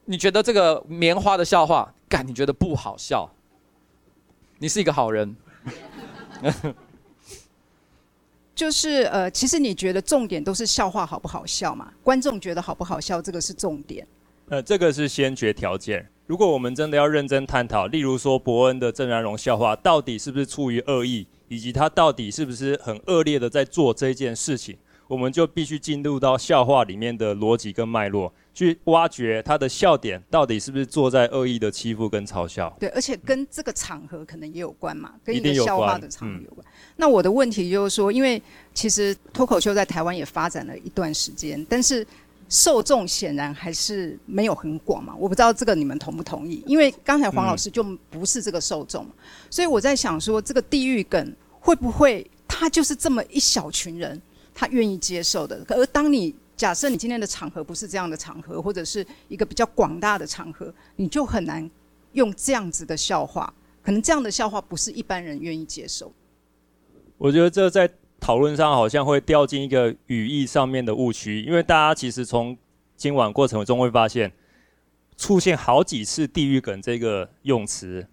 [0.05, 3.30] 你觉得这个棉花的笑话，干你觉得不好笑？
[4.59, 5.37] 你是一个好人，
[8.55, 11.93] 就是呃，其实你觉得重点都是笑话好不好笑嘛？
[12.03, 14.07] 观众觉得好不好笑，这个是重点。
[14.49, 16.09] 呃，这个是先决条件。
[16.27, 24.77] 如果我们真的要认真探讨，例如说伯恩的郑然荣笑话，到底是不是出于恶意，以及他到底是不是很恶劣的在做这件事情，
[25.07, 28.33] 我们就必须进入到笑话里面的逻辑跟脉络。
[28.57, 32.75] 去挖掘他的笑点到底是不是坐在恶意的欺负跟嘲笑？
[32.81, 36.67] 对，而且跟这个场合可能也有关嘛，跟一个笑话的场合有关。
[36.67, 38.43] 嗯、那我的问题就是说，因为
[38.73, 42.07] 其实脱口秀在台湾也发展了一段时间，但是
[42.49, 45.15] 受众显然还是没有很广嘛。
[45.19, 46.63] 我不知道这个你们同不同意？
[46.67, 49.13] 因为刚才黄老师就不是这个受众，嗯、
[49.51, 51.31] 所以我在想说，这个地域梗
[51.61, 54.19] 会不会他就是这么一小群人
[54.55, 55.63] 他愿意接受的？
[55.69, 61.71] 而当你假设你今天的场合不是这样的场合，或者是一个比较广大的场合，你就很难
[62.13, 63.53] 用这样子的笑话。
[63.83, 66.11] 可能这样的笑话不是一般人愿意接受。
[67.19, 67.89] 我觉得这在
[68.19, 72.57] 讨论上好像会掉进一个语义上面的误区，因为大家其实从
[72.97, 74.33] 今晚过程中会发现，
[75.17, 78.07] 出现好几次“地狱梗”这个用词。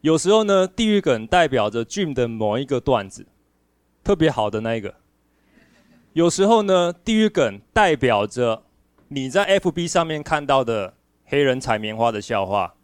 [0.00, 3.24] 有时候呢，“地狱梗”代表着 Jim 的某一个段子，
[4.02, 4.90] 特别好的那一个；
[6.14, 8.62] 有时候呢，“地狱梗”代表着
[9.08, 10.94] 你在 FB 上面看到的
[11.24, 12.74] 黑人采棉花的笑话；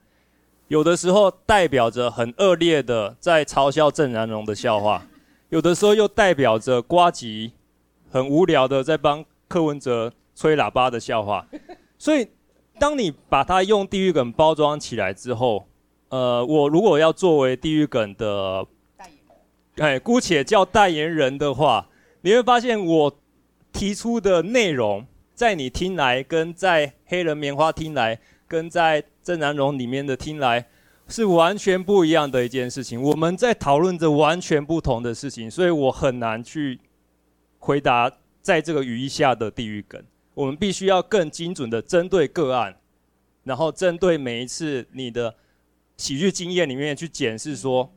[0.66, 5.03] 有的时候代表着很恶劣的在嘲笑郑南榕的笑话；
[5.49, 7.53] 有的时候又代表着瓜吉
[8.11, 11.47] 很无聊的在帮柯文哲吹喇叭的笑话。
[11.97, 12.26] 所以，
[12.81, 15.68] 当你把它用“地狱梗”包装起来之后，
[16.09, 18.66] 呃，我如果要作为地狱梗的
[18.97, 19.14] 代言
[19.76, 21.87] 人，哎，姑且叫代言人的话，
[22.23, 23.21] 你会发现我
[23.73, 30.66] 提出的内容，在你听来，跟在黑人棉花听来，跟在郑南荣里面的听来，
[31.09, 33.01] 是完全不一样的一件事情。
[33.01, 36.79] 我们在讨论着完全不同的事情，所以我很难去
[37.59, 38.11] 回答
[38.41, 40.03] 在这个语义下的地狱梗。
[40.35, 42.77] 我们必须要更精准的针对个案，
[43.45, 45.35] 然后针对每一次你的。
[45.97, 47.93] 喜剧经验里面去检视说，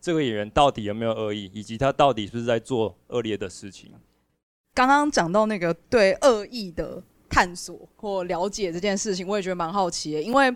[0.00, 3.92] 这个演员到底有没有恶意，以及他到底是不是在做恶劣的事情。
[4.72, 10.22] 刚刚讲到那个对恶意的探索或了解这件事情，我也觉得蛮好奇的。
[10.22, 10.54] 因为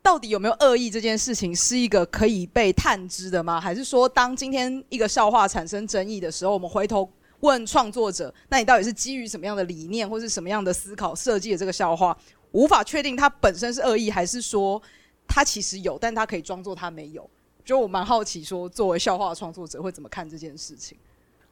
[0.00, 3.60] 到底有没有恶意这件事情，是一个可以被探知的吗？
[3.60, 12.16] 还是说，当今天一个笑话产生争议的时候，我们回头问创作者，那你到底是基于什么样的理念，或是什么样的思考设计的这个笑话？
[12.52, 14.80] 无法确定它本身是恶意，还是说？
[15.26, 17.28] 他其实有，但他可以装作他没有。
[17.64, 20.98] 就我蛮好奇，说作为笑话创作者会怎么看这件事情？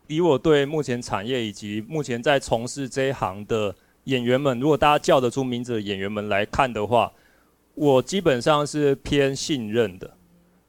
[0.09, 7.11] 以我对目前产业以及目前在从事这一行的演员们，如果大家叫得出名字的演员们来看的话，
[7.75, 10.19] 我基本上是偏信任的。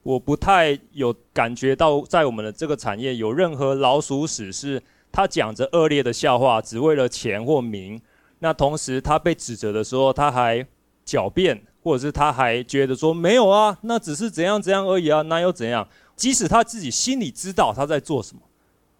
[0.02, 4.82] 我不太有感觉到在我们的这个产业有任何老鼠屎，是
[5.12, 8.00] 他讲着恶劣的笑话，只为了钱或名。
[8.38, 10.66] 那同时他被指责的时候，他还
[11.06, 11.62] 狡辩。
[11.84, 15.86] 或者是他还觉得说没有啊，那只是怎样怎样而已啊，那又怎样？
[16.16, 18.40] 即使他自己心里知道他在做什么，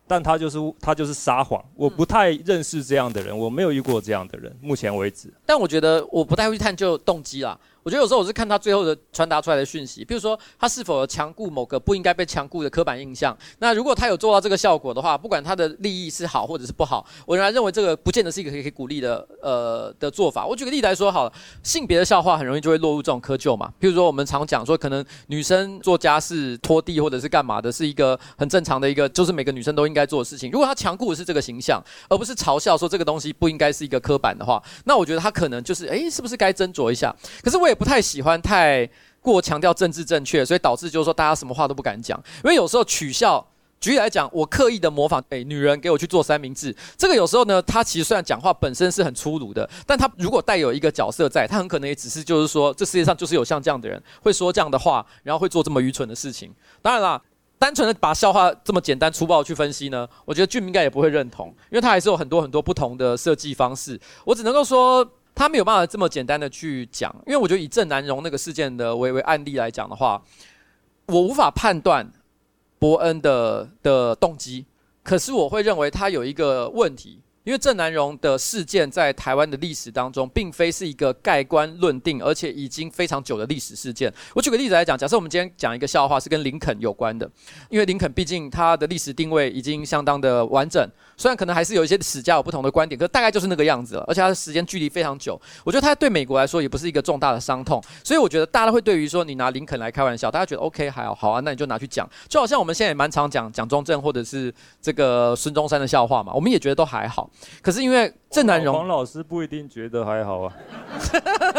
[0.06, 1.64] 但他就是他就是撒谎。
[1.74, 5.32] 我不太认识这样的人，我没有遇过这样的人，目前为止。
[5.46, 7.58] 但我觉得我不太会去探究动机啦。
[7.84, 13.36] 我觉得有时候我是看他最后的传达出来的讯息，比如说他是否有强固某个不应该被强固的刻板印象。
[13.58, 20.46] 那如果他有做到这个效果的话，不管他的利益是好或者是不好，我仍然认为这个不见得是一个可以可以鼓励的呃的做法。
[20.46, 21.32] 我举个例子来说好了，
[21.62, 23.70] 性别的笑话很容易就会落入这种窠臼嘛。
[23.78, 30.50] 比如说我们常讲说，可能女生做家事、拖地或者是干嘛的，是一个很正常的一个，就是每个女生都应该做的事情。
[30.50, 37.14] 如果他强固的是这个形象，而不是嘲笑说这个东西不应该是一个刻板的话，那我觉得他可能就是诶，是不是该斟酌一下？
[37.42, 38.88] 可是我也不太喜欢太
[39.20, 42.22] 过强调政治正确，所以导致就是说大家什么话都不敢讲。
[42.44, 43.46] 因为有时候取笑，
[43.80, 56.52] 举例来讲，我刻意的模仿，诶，女人给我去做三明治，这个有时候呢，他其实虽然讲话本身是很粗鲁的，但他如果带有一个角色在，他很可能也只是就是说，这世界上就是有像这样的人会说这样的话，然后会做这么愚蠢的事情。
[56.82, 57.20] 当然啦，
[57.58, 63.98] 单纯的把笑话这么简单粗暴去分析呢，我觉得俊明应该也不会认同，因为他还是有很多很多不同的设计方式。
[64.26, 65.06] 我只能够说。
[65.34, 70.22] 他没有办法这么简单的去讲，因为我觉得以郑南荣那个事件的为为案例来讲的话，
[71.06, 72.08] 我无法判断
[72.78, 74.64] 伯恩的的动机，
[75.02, 77.20] 可是我会认为他有一个问题。
[77.44, 84.10] 因为郑南榕的事件在台湾的历史当中，并非是一个盖棺论定，而且已经非常久的历史事件。
[84.34, 87.30] 我举个例子来讲，假设我们今天讲一个笑话是跟林肯有关的，
[87.68, 90.88] 因为林肯毕竟他的历史定位已经相当的完整，
[91.18, 94.04] 虽然可能还是有一些史家有不同的观点，可大概就是那个样子了。
[94.08, 107.28] 而且他的时间距离非常久，我觉得他对美国来说也不是一个重大的伤痛，所以我觉得大家会对于说你拿林肯来开玩笑，大家觉得 OK 还好，好啊，那你就拿去讲，就好像我们现在也蛮常讲蒋中正或者是这个孙中山的笑话嘛，我们也觉得都还好。
[107.62, 110.52] 可是因为郑南荣，黄老师不一定觉得还好啊，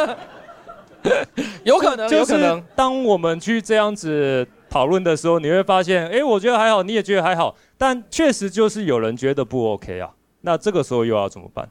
[1.63, 2.63] 有可能，有可能。
[2.75, 10.11] 当我们去这样子讨论的时候，你会发现，哎，我觉得还好，你也觉得还好，但确实就是有人觉得不 OK 啊。
[10.41, 11.67] 那这个时候又要怎么办？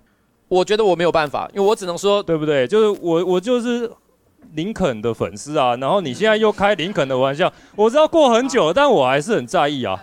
[0.49, 2.67] 我觉得我没有办法，因为我只能说，对不对？
[2.67, 3.91] 就是我，我就是
[4.53, 5.75] 林肯的粉丝啊。
[5.77, 10.01] 然后你现在又开林肯的玩笑，我知道过很久，但我还是很在意啊。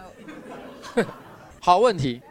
[1.62, 2.22] 好问题。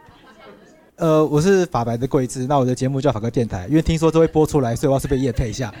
[1.01, 5.73] 呃，我是法白的桂枝，那我的节目叫法哥电台，因为听说都会播出来，所以我要是被夜配一下。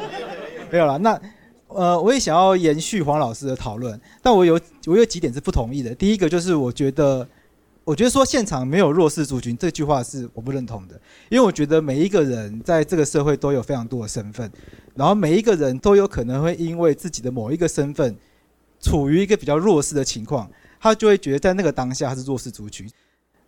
[0.72, 1.20] 没有了，那
[1.68, 5.94] 呃，我也想要延续黄老师的讨论，但我有我有几点是不同意的。
[5.94, 7.28] 第一个就是我觉得
[7.84, 10.98] 我觉得说现场没有弱势族群这句话是我不认同的，
[11.28, 14.50] 因为我觉得每一个人在这个社会都有非常多的身份，
[14.94, 18.16] 然后每一个人都有可能会因为自己的某一个身份
[18.80, 20.50] 处于一个比较弱势的情况，
[20.80, 22.90] 他就会觉得在那个当下他是弱势族群。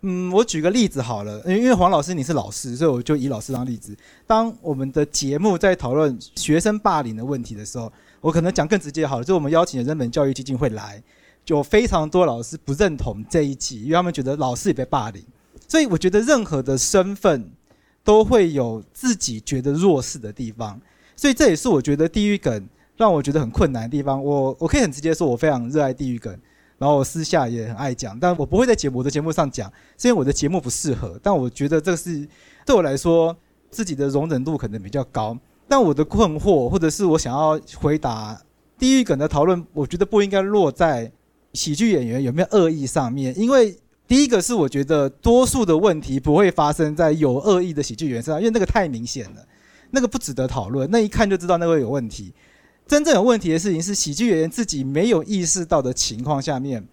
[0.03, 3.96] 嗯，我举个例子好了，因为黄老师你是老师，所以我就以老师当例子。
[4.26, 11.03] 当我们的节目在讨论学生霸凌的问题的时候，我可能讲更直接好了，就我们邀请的人本教育基金会来。
[11.44, 15.24] 就非常多老师不认同这一集，因为他们觉得老师也被霸凌，
[15.66, 17.51] 所以我觉得任何的身份
[18.05, 20.78] 都会有自己觉得弱势的地方，
[21.16, 22.68] 所以这也是我觉得地狱梗
[22.99, 24.22] 让我觉得很困难的地方。
[24.22, 26.38] 我我可以很直接说，我非常热爱地狱梗，
[26.79, 31.18] 然后我私下也很爱讲，但我不会在节我的节目上讲，是因为我的节目不适合。
[31.22, 32.26] 但我觉得这是
[32.64, 33.37] 对我来说
[33.70, 35.37] 自己的容忍度可能比较高，
[35.68, 38.41] 但我的困惑或者是我想要回答
[38.79, 41.12] 地狱梗的讨论，我觉得不应该落在。
[41.55, 43.37] 喜剧演员有没有恶意上面？
[43.37, 43.74] 因为
[44.07, 49.43] 第一个是我觉得多数的问题不会发生在有恶意的喜剧演员身上，因为那个太明显了，
[49.91, 52.35] 那个不值得讨论，那一看就知道那个有问题。
[52.89, 56.84] 真正有问题的事情是喜剧演员自己没有意识到的情况下面，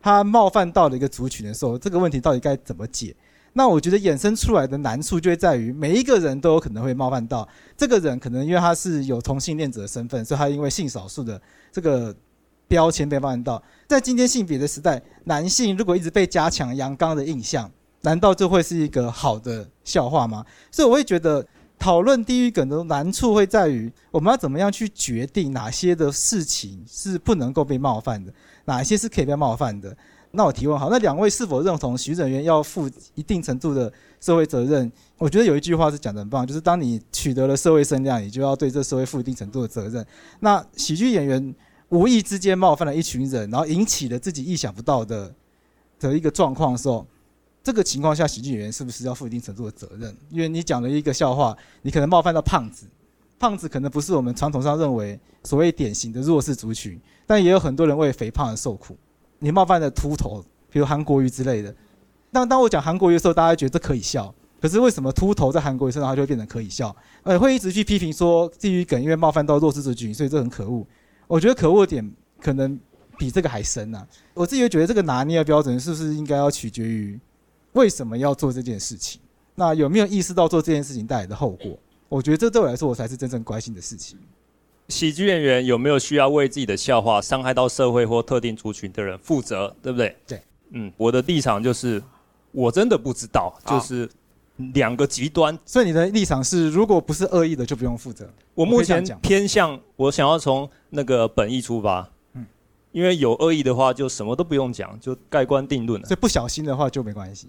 [0.00, 3.14] 他冒犯到了一个族群的时候，这个问题到底该怎么解？
[3.52, 7.46] 那我觉得衍生出来的难处就会在于每一个人都有可能会冒犯到
[7.76, 11.40] 这个人，可能因为他是有同性恋者的身份，所以他因为性少数的
[11.70, 12.14] 这个。
[12.68, 17.68] 标签被冒犯到，在今天性别的时代，男性如果一直被加强阳刚的印象，
[18.02, 20.46] 难道这会是一个好的笑话吗？
[20.70, 21.44] 所以我会觉得，
[21.80, 28.32] 讨论地狱梗的难处会在于，我们要怎么样去决定哪些的事情是不能够被冒犯的，
[28.66, 29.96] 哪些是可以被冒犯的。
[30.30, 34.92] 那我提问好，那两位是否认同喜剧演员要负一定程度的社会责任？
[35.18, 40.06] 我觉得有一句话是讲得很棒，就是当你取得了社会声量，你就要对这社会负一定程度的责任。
[40.38, 41.54] 那喜剧演员。
[41.90, 45.34] 无意之间冒犯了一群人，然后引起了自己意想不到的
[45.98, 47.04] 的一个状况的时候，
[47.62, 50.16] 这个情况下，喜剧演员是不是要负一定程度的责任？
[50.30, 52.86] 因为你讲了一个笑话，你可能冒犯到胖子，
[53.38, 58.96] 胖子可能不是我们传统上认为所谓典型的弱势族群，但也有很多人为肥胖而受苦。
[59.38, 61.74] 你冒犯了秃头，比如韩国瑜之类的。
[62.32, 66.94] 当当我讲韩国瑜的时候，大家觉得这可以笑，可是为什么秃头在韩国瑜身上它就会变成可以笑？
[67.24, 70.86] 呃，会一直去批评说地狱梗，因为冒犯到弱势族群，所以这很可恶。
[71.26, 72.78] 我觉得可恶点可能
[73.18, 74.06] 比这个还深啊！
[74.34, 77.18] 我自己觉得这个拿捏的标准是不是应该要取决于
[77.72, 79.20] 为什么要做这件事情？
[79.54, 81.78] 那有没有意识到做这件事情带来的后果？
[82.08, 84.18] 我觉得这对我来说，我才是真正关心的事情。
[84.88, 89.74] 喜剧演员有没有需要为自己的笑话伤害到社会或特定族群的人负责？
[89.82, 90.16] 对不对？
[90.26, 90.42] 对。
[90.70, 92.02] 嗯，我的立场就是
[92.52, 94.08] 我真的不知道，就是。
[94.74, 98.28] 两个极端，所以你的立场是，如果不是恶意的就不用负责。
[98.54, 102.08] 我目前偏向我想要从那个本意出发，嗯，
[102.92, 106.06] 因为有恶意的话就什么都不用讲，就盖棺定论了。
[106.06, 107.48] 所以不小心的话就没关系，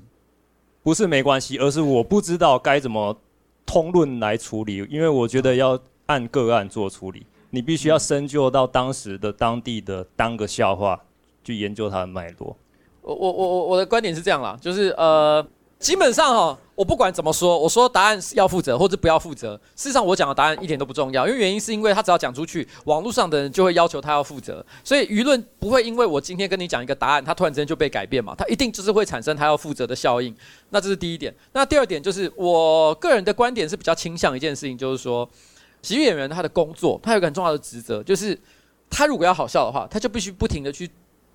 [0.83, 3.17] 不是没关系，而是我不知道该怎么
[3.65, 10.99] 通论来处理，因为我觉得要按个案做处理，你必须要深究到当时的当地的当个笑话，
[11.43, 12.55] 去研究它的脉络。
[13.01, 15.45] 我我我我我的观点是这样啦，就是呃。
[15.81, 19.55] 基本上哈，我不管怎么说，我说答案是要负责或者不要负责。
[19.75, 30.35] 事实上，我讲的答案一点都不重要，因为原因是因为他只要讲出去，网络上的人就会要求他要负责，所以舆论不会因为我今天跟你讲一个答案，他突然之间就被改变嘛，他一定就是会产生他要负责的效应。
[30.71, 31.31] 那这是第一点。
[31.53, 35.29] 那第二点就是我个人的观点是比较倾向一件事情，就是说，
[35.83, 38.35] 喜剧演员他的工作，他有个很重要的职责，就是
[38.89, 40.89] 他如果要好笑的话，他就必须不停地去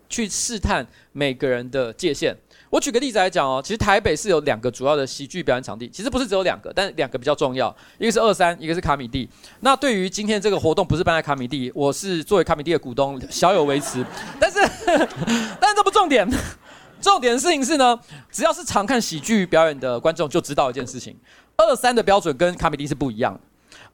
[0.09, 2.37] 去试探每个人的界限。
[2.77, 9.27] 我举个例子来讲哦，其实台北是有两个主要的喜剧表演场地，其实不是只有两个，但两个比较重要，一个是二三，一个是卡米蒂。
[9.61, 14.05] 那对于今天这个活动不是办在卡米蒂，我是作为卡米蒂的股东，小有维持。
[14.39, 14.59] 但是，
[15.59, 16.29] 但是这不重点，
[17.01, 17.99] 重点的事情是呢，
[18.31, 21.17] 只要是常看喜剧表演的观众就知道一件事情，
[21.57, 23.41] 二三的标准跟卡米蒂是不一样的，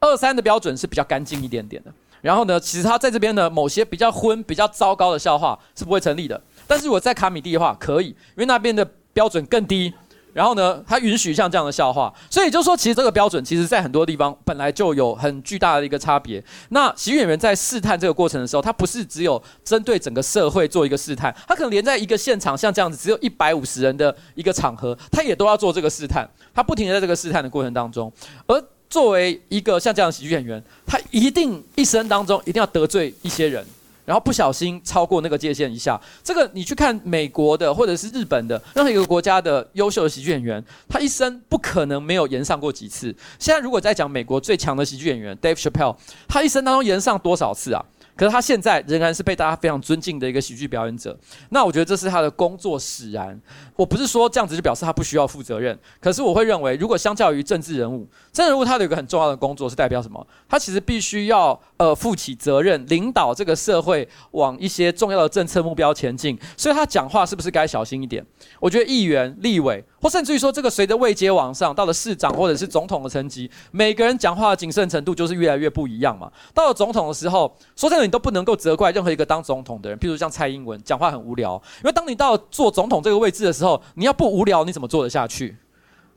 [0.01, 1.93] 二三的标准是比较干净一点点的。
[2.19, 6.41] 然后呢，其实他在这边的，某些比较昏、比较糟糕的笑话是不会成立的。
[6.67, 9.93] 但是我在卡米蒂的话可以，因为那边的标准更低，
[10.33, 16.43] 然后呢，它允许像这样的笑话，所以就说其实这个标准，其实在很多地方本来就有很巨大的一个差别。
[16.69, 28.11] 那喜剧演员在试探这个过程的时候，他不是只有针对整个社会做一个试探，他可能连在一个现场像这样子只有一百五十人的一个场合，他也都要做这个试探，他不停的在这个试探的过程当中。
[28.47, 28.59] 而
[28.89, 33.63] 作为一个像这样的喜剧演员，他一定一生当中一定要得罪一些人。
[34.05, 43.15] 然后不小心超过那个界限一下，这个你去看美国的或者是日本的任何一个国家的优秀的喜剧演员，他一生不可能没有演上过几次。
[43.39, 45.95] 现在如果再讲美国最强的喜剧演员 Dave Chappelle，
[46.27, 47.83] 他一生当中演上多少次啊？
[48.15, 51.17] 可是他现在仍然是被大家非常尊敬的一个喜剧表演者。
[51.49, 53.39] 那我觉得这是他的工作使然。
[53.75, 60.25] 我不是说这样子就表示他不需要负责任，可是我会认为，如果相较于政治人物，政治人物他有一个很重要的工作是代表什么？
[60.47, 66.37] 他其实必须要呃负起责任，领导这个社会往一些重要的政策目标前进。
[66.55, 68.23] 所以他讲话是不是该小心一点？
[68.59, 76.29] 我觉得议员、立委，或甚至于说这个随着位阶往上，到了市长或者是总统的层级，每个人讲话的谨慎程度就是越来越不一样嘛。
[76.53, 85.55] 到了总统的时候，说真的，你都不能够责怪任何一个当总统的人，譬如像蔡英文讲话很无聊，因为当你到做总统这个位置的时候，你要不无聊，你怎么做得下去？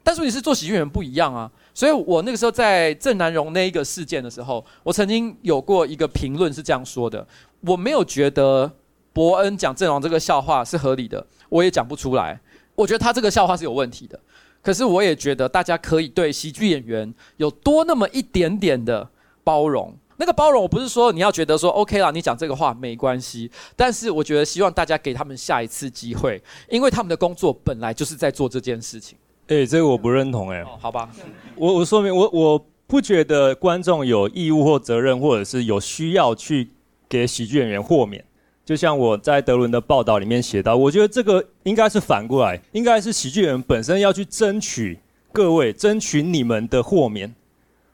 [0.02, 7.24] 但是你是做喜剧演员不一样啊，所以我那个时候在郑南榕那一个事件的时候，我曾经有过一个评论是这样说的：
[7.60, 8.70] 我没有觉得
[9.12, 12.40] 伯恩讲阵亡这个笑话是合理的，我也讲不出来。
[12.77, 14.20] 我觉得他这个笑话是有问题的，
[14.62, 19.09] 可是我也觉得大家可以对喜剧演员有多那么一点点的
[19.43, 19.93] 包容。
[20.19, 23.51] 那个包容，我不是说你要觉得说 OK 啦，你讲这个话没关系。
[23.77, 29.19] 但是我觉得希望大家给他们下一次机会，因为他们的工作本来就是在做这件事情。
[29.48, 30.78] 哎、欸，这个我不认同哎、欸哦。
[30.81, 31.11] 好吧，
[31.55, 36.70] 我我说明我我不觉得观众有义务或责任，或者是有需要去
[37.09, 38.24] 给喜剧演员豁免。
[38.66, 44.98] 就像我在德伦的报道里面写到，我觉得这个应该是反过来，应该是喜剧演员本身要去争取
[45.32, 47.32] 各位，争取你们的豁免，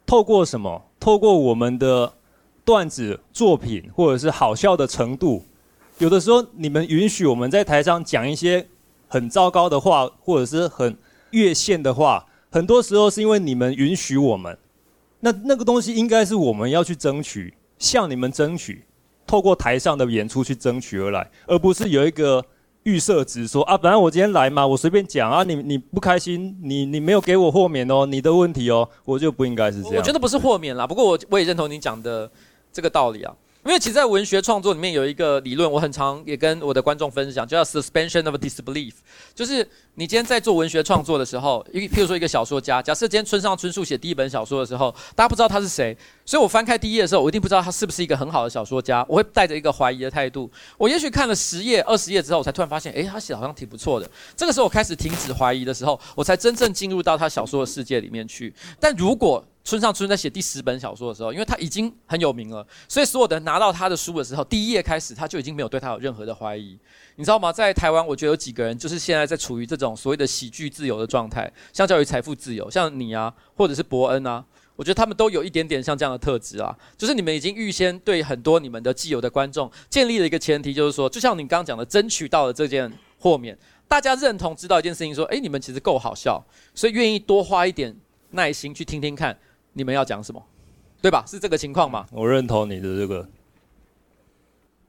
[0.07, 0.83] 透过什么？
[0.99, 2.15] 透过我们的
[2.65, 5.45] 段子作品，或者是好笑的程度，
[5.99, 8.67] 有的时候你们允许我们在台上讲一些
[9.09, 10.97] 很糟糕的话，或者是很
[11.33, 14.57] 越线的话，很多时候是因为你们允许我们。
[15.21, 18.85] 那那个东西应该是我们要去争取，向你们争取，
[19.33, 22.45] 透过台上的演出去争取而来，而不是有一个
[22.83, 29.97] 预设值说啊，本来我今天来嘛，我随便讲啊，你你不开心，你你没有给我豁免哦，你的问题哦，我就不应该是这样。
[29.97, 32.31] 我觉得不是豁免啦，不过我我也认同你讲的。
[32.75, 38.95] 这个道理啊，因为其实，在文学创作里面有一个理论，我很常也跟我的观众分享，就叫 suspension of disbelief，
[39.37, 58.53] 就是你今天在做文学创作的时候，一譬如说一个小说家，假设今天村上春树写第一本小说的时候，大家不知道他是谁，所以我翻开第一页的时候，我一定不知道他是不是一个很好的小说家，我会带着一个怀疑的态度，我也许看了十页、二十页之后，我才突然发现，诶，他写的好像挺不错的，这个时候我开始停止怀疑的时候，我才真正进入到他小说的世界里面去。
[58.81, 66.79] 但如果村上春在写第十本小说的时候，因为他已经很有名了，所以所有的人拿到他的书的时候，第一页开始他就已经没有对他有任何的怀疑。
[67.17, 67.53] 你知道吗？
[67.53, 74.45] 在台湾，我觉得有几个人就是现在在处于这种所谓的喜剧自由的状态，相较于财富自由，像你啊，或者是伯恩啊，
[74.75, 83.57] 我觉得他们都有一点点像这样的特质啊，就是你们已经预先对很多你们的既有的观众建立了一个前提，就是说，就像你刚刚讲的，争取到了这件豁免，
[83.87, 86.45] 大家认同知道一件事情，说，诶，你们其实够好笑，
[86.75, 87.95] 所以愿意多花一点
[88.31, 89.39] 耐心去听听看。
[89.75, 90.45] 你们要讲什么，
[91.01, 91.25] 对吧？
[91.27, 92.07] 是这个情况吗？
[92.13, 93.29] 我认同你的这个。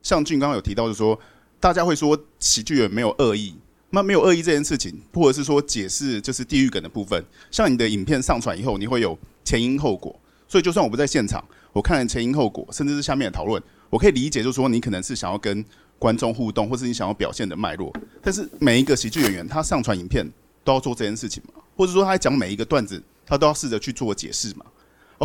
[0.02, 1.18] 像俊刚刚有提到，就是说
[1.58, 3.56] 大家会说喜剧人没有恶意，
[3.88, 7.24] 那没有恶意这件事情，或者是说解释就是地狱梗的部分。
[7.50, 10.14] 像你的影片上传以后，你会有前因后果，
[10.46, 11.42] 所以就算我不在现场，
[11.72, 15.64] 我看了前因后果，甚至是下面的讨论，我可以理解，就是说你可能是想要跟
[15.98, 17.90] 观众互动，或是你想要表现的脉络。
[18.20, 20.30] 但是每一个喜剧演员他上传影片
[20.62, 24.66] 都要做这件事情嘛，或者说他讲每一个段子，他都要试着去做解释嘛。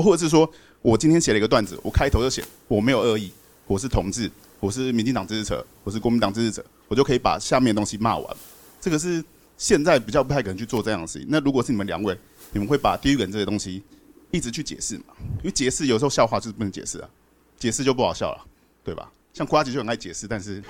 [0.01, 0.49] 或者是说，
[0.81, 3.31] 我今天写了一个段子，我开头就写我没有恶意，
[3.67, 8.37] 我是同志，我是民进党支持者，我是国民党支持者，我就可以把下面的东西骂完。
[8.81, 9.23] 这个是
[9.57, 11.27] 现在比较不太可能去做这样的事情。
[11.29, 12.17] 那如果是你们两位，
[12.51, 13.83] 你们会把地狱梗这些东西
[14.31, 15.05] 一直去解释吗？
[15.39, 17.09] 因为解释有时候笑话就是不能解释啊，
[17.57, 18.45] 解释就不好笑了，
[18.83, 19.11] 对吧？
[19.33, 20.63] 像瓜吉就很爱解释，但是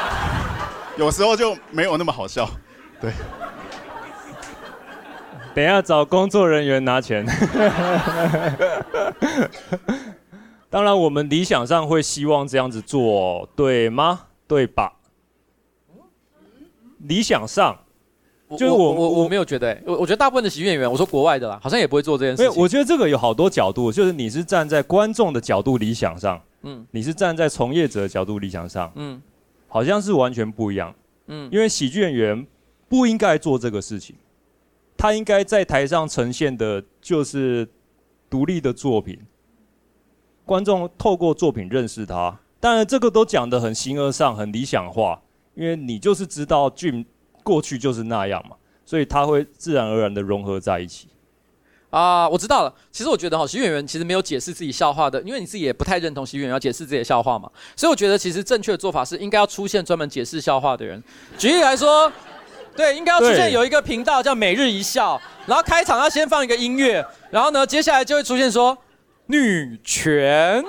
[0.98, 2.50] 有时候就没有那么好笑，
[3.00, 3.12] 对。
[5.56, 7.24] 等一下找工作人员拿钱。
[10.68, 14.26] 当然，我们理想上会希望这样子做，对吗？
[14.46, 14.92] 对吧？
[16.98, 17.74] 理想上，
[18.50, 22.50] 就是我我我没有觉得、欸，我我觉得大部分的喜剧演员，我说国外的啦，好像也不会做这件事情。
[22.50, 29.22] 没有，我觉得这个有好多角度，就是你是站在观众的角度理想上，嗯，你是站在从业者的角度理想上，嗯，
[29.68, 30.94] 好像是完全不一样，
[31.28, 32.46] 嗯，因为喜剧演员
[32.90, 34.14] 不应该做这个事情。
[34.96, 37.68] 他应该在台上呈现的就是
[38.30, 39.18] 独立的作品，
[40.44, 42.38] 观众透过作品认识他。
[42.58, 45.20] 当然，这个都讲得很形而上、很理想化，
[45.54, 47.04] 因为你就是知道俊
[47.44, 51.08] 过去就是那样嘛，所以他会自然而然的融合在一起。
[51.90, 52.74] 啊、我知道了。
[52.90, 57.50] 其实我觉得哈，喜剧演员其实没有解释自己笑话的，因为你自己也不太认同喜剧演员要解释自己的笑话嘛。
[57.76, 61.02] 所以我觉得其实正确的做法是应该要出现专门解释笑话的人。
[61.38, 62.10] 举例来说。
[62.76, 68.76] 对，应该要出现有一个频道叫每日一笑，然后开场要先放一个音乐，然后呢，接下来就会出现说，
[69.26, 70.62] 女权，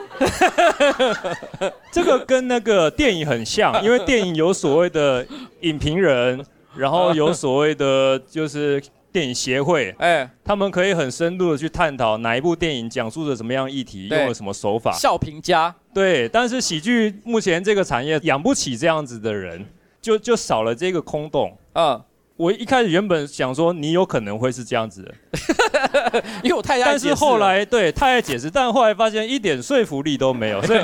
[1.92, 5.26] 这个跟那个电影很像，因为电影有所谓的
[5.62, 6.44] 影评人，
[6.76, 8.82] 然后有所谓的就是
[9.12, 14.92] 电影协会， 哎，他们可以很深度的去探讨哪一部电影讲述着什么样议题，用了什么手法。
[14.94, 19.66] 笑评家，对，但是喜剧目前这个产业养不起这样子的人，
[20.02, 21.56] 就就少了这个空洞。
[21.78, 22.04] 嗯。
[22.36, 30.80] 我一开始原本想说你有可能会是这样子的， 因为我太爱，但是后来对太爱解释，但后来发现一点说服力都没有，所以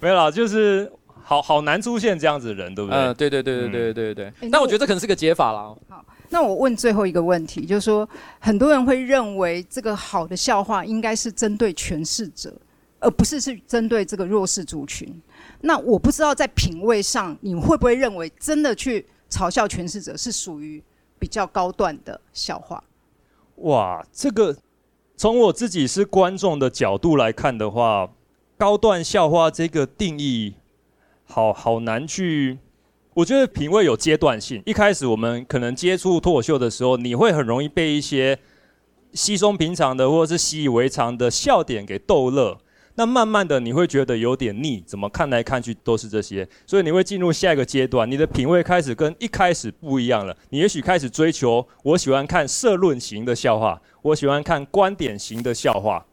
[0.00, 0.90] 没有啦，就是
[1.22, 2.98] 好好难出现这样子的人，对不对？
[2.98, 4.48] 嗯，对对对对对对对对。
[4.48, 5.72] 那我觉得这可能是个解法啦。
[5.88, 8.08] 好，那我问最后一个问题，就是说
[8.40, 12.52] 很多人会认为这个好的笑话应该是针对权势者，
[12.98, 15.08] 而不是是针对这个弱势族群。
[15.60, 20.82] 那我不知道在品味上，你会不会认为真的去嘲笑诠释者是属于
[21.18, 22.82] 比较高段的笑话？
[23.56, 24.56] 哇，这个
[25.16, 28.10] 从我自己是观众的角度来看的话，
[28.56, 30.54] 高段笑话这个定义
[31.24, 32.58] 好好难去。
[33.14, 38.38] 我觉得品味有阶段性，一开始我们可能接触脱口秀的时候，你会很容易被一些
[39.12, 42.58] 稀松平常的或者是习以为常的笑点给逗乐。
[42.98, 50.36] 那慢慢的你会觉得有点腻，怎么看来看去都是这些，所以你会进入下一个阶段，你的品味开始跟一开始不一样了。
[50.50, 56.04] 你也许开始追求，我喜欢看社论型的笑话，我喜欢看观点型的笑话，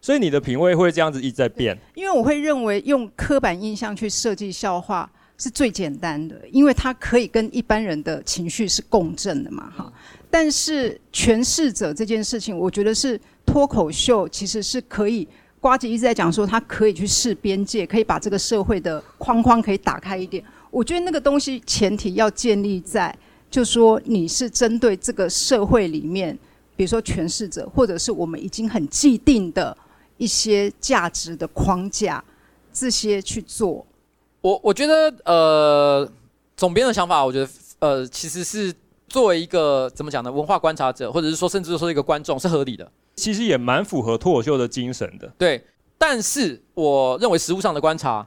[0.00, 1.78] 所以你的品味会这样子一直在变。
[1.94, 5.08] 因为我会认为用刻板印象去设计笑话
[5.38, 9.92] 是最简单的，因为它可以跟一般人的情绪是共振的嘛，哈。
[10.28, 15.28] 但是诠释者这件事情，我觉得是脱口秀其实是可以。
[15.64, 20.44] 瓜吉一直在讲说，他可以去试边界，可以把这个社会的框框可以打开一点。
[20.70, 23.16] 我觉得那个东西前提要建立在，
[23.50, 26.38] 就说你是针对这个社会里面，
[26.76, 29.74] 比如说诠释者，或者是我们已经很既定的
[30.18, 32.22] 一些价值的框架，
[32.70, 33.86] 这些去做。
[34.42, 36.06] 我我觉得，呃，
[36.58, 38.70] 总编的想法，我觉得，呃，其实是
[39.14, 42.90] 作为一个怎么讲呢，文化观察者，或者是说，甚至说一个观众，是合理的。
[43.14, 45.64] 其实也蛮符合脱口秀的精神的，对。
[45.96, 48.26] 但是我认为实物上的观察，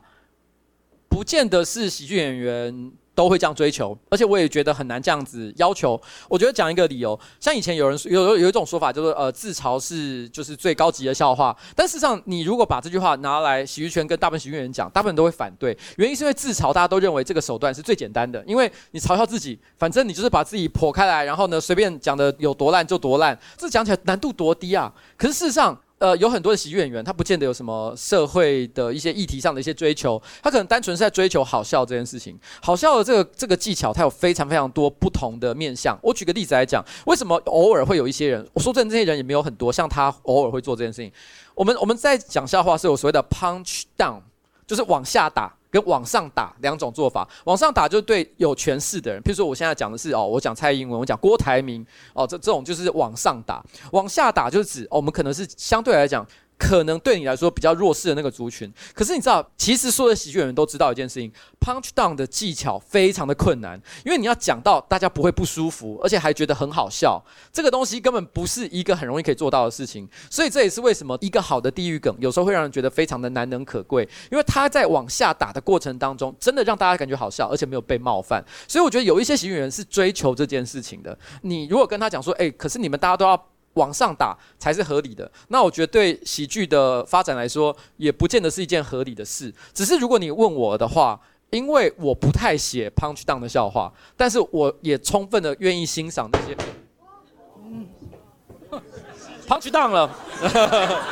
[1.09, 2.93] 不见得是喜剧演员。
[3.17, 5.99] 都会这样追求，而且我也觉得很难这样子要求。
[6.29, 11.57] 我觉得讲一个理由，像以前有人有有一种说法，就是呃自嘲是就是最高级的笑话。
[11.75, 15.75] 但事实上，你如果把这句话拿来喜剧圈跟大部分喜剧人讲，大部分都会反对。
[15.95, 24.93] 原因是因为自嘲，大家都认为这个手段是最简单的，因为你嘲笑自己，反正你就是把自己剖开来，然后呢随便讲的有多烂就多烂，这讲起来难度多低啊！
[25.17, 25.75] 可是事实上。
[25.99, 32.37] 呃，有很多的喜剧演员，他不见得有什么社会的一些议题上的一些追求，他可能单纯是在追求好笑这件事情。
[32.61, 35.97] 好笑的这个这个技巧，它有非常非常多不同的面向。
[36.03, 41.11] 我举个例子来讲，为什么偶尔会有一些人，我说真的，这些人也没有很多，像他偶尔会做这件事情。
[41.55, 44.21] 我们我们在讲笑话是有所谓的 punch down，
[44.67, 45.55] 就是往下打。
[45.85, 56.25] 往上打两种做法，往上打就是对有权势的人，譬如说我现在讲的是哦，我讲蔡英文，我讲郭台铭，哦，这这种就是往上打，往下打就是指哦，我们可能是相对来讲。
[56.57, 67.23] 可能对你来说比较弱势的那个族群，可是你知道，其实所有的喜剧演员都知道一件事情，punch down 的技巧非常的困难，因为你要讲到大家不会不舒服，而且还觉得很好笑，
[67.53, 70.09] 这个东西根本不是一个很容易可以做到的事情。
[70.29, 78.43] 所以这也是为什么一个好的地狱梗有时候会让人觉得非常的难能可贵，因为他在往下打的过程当中，真的让大家感觉好笑，而且没有被冒犯。
[78.67, 81.17] 所以我觉得有一些喜剧演员是追求这件事情的。
[81.43, 83.47] 你如果跟他讲说，诶，可是你们大家都要。
[83.77, 89.53] 往上打才是合理的，那我觉得对喜剧的发展来说，也不见得是一件合理的事。
[89.73, 91.17] 只是如果你问我的话，
[91.51, 96.57] 因为我不太写 punch down 的笑话，但是我也充分的愿意欣赏那些，
[97.63, 97.87] 嗯
[99.47, 100.09] ，punch down 了，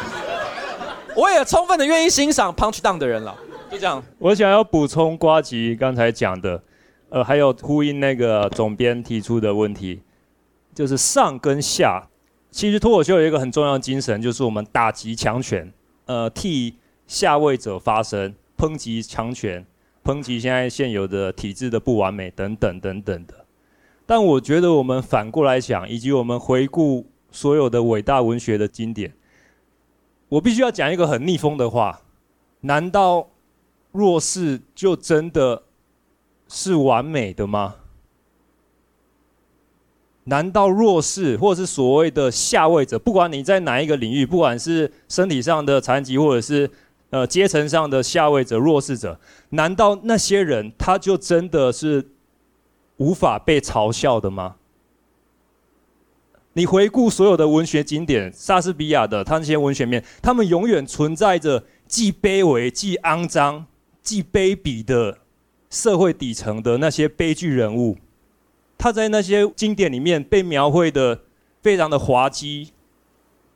[1.15, 3.33] 我也充分的愿意欣赏 punch down 的人了。
[3.71, 6.61] 就这样，我想要补充瓜吉刚才讲的，
[7.09, 10.01] 呃，还有呼应那个总编提出的问题，
[10.73, 12.09] 就是上跟下。
[12.55, 15.69] 其实脱口秀有一个很重要的精神，就是我们打击强权，
[16.05, 16.73] 呃，替
[17.05, 19.65] 下位者发声，抨击强权，
[20.05, 23.45] 抨击现在现有的体制的不完美等等等等的。
[24.05, 29.13] 但我觉得我们反过来想，以及我们回顾所有的伟大文学的经典，
[30.29, 32.03] 我必须要讲一个很逆风的话：
[32.61, 33.31] 难道
[33.91, 35.63] 弱势就真的
[36.47, 37.75] 是完美的吗？
[40.25, 46.69] 难道弱势，或是所谓的下位者，不管你在哪一个领域，不管是身体上的残疾，或者是
[47.11, 49.19] 呃阶层上的下位者、弱势者，
[49.49, 52.09] 难道那些人他就真的是
[52.97, 54.55] 无法被嘲笑的吗？
[56.53, 63.65] 你回顾所有的文学经典，莎士比亚的他那些文学面，他们永远存在着既卑微、既肮脏、
[64.01, 65.19] 既卑鄙的
[65.69, 67.97] 社会底层的那些悲剧人物。
[68.77, 71.21] 他在那些经典里面被描绘的
[71.61, 72.71] 非常的滑稽，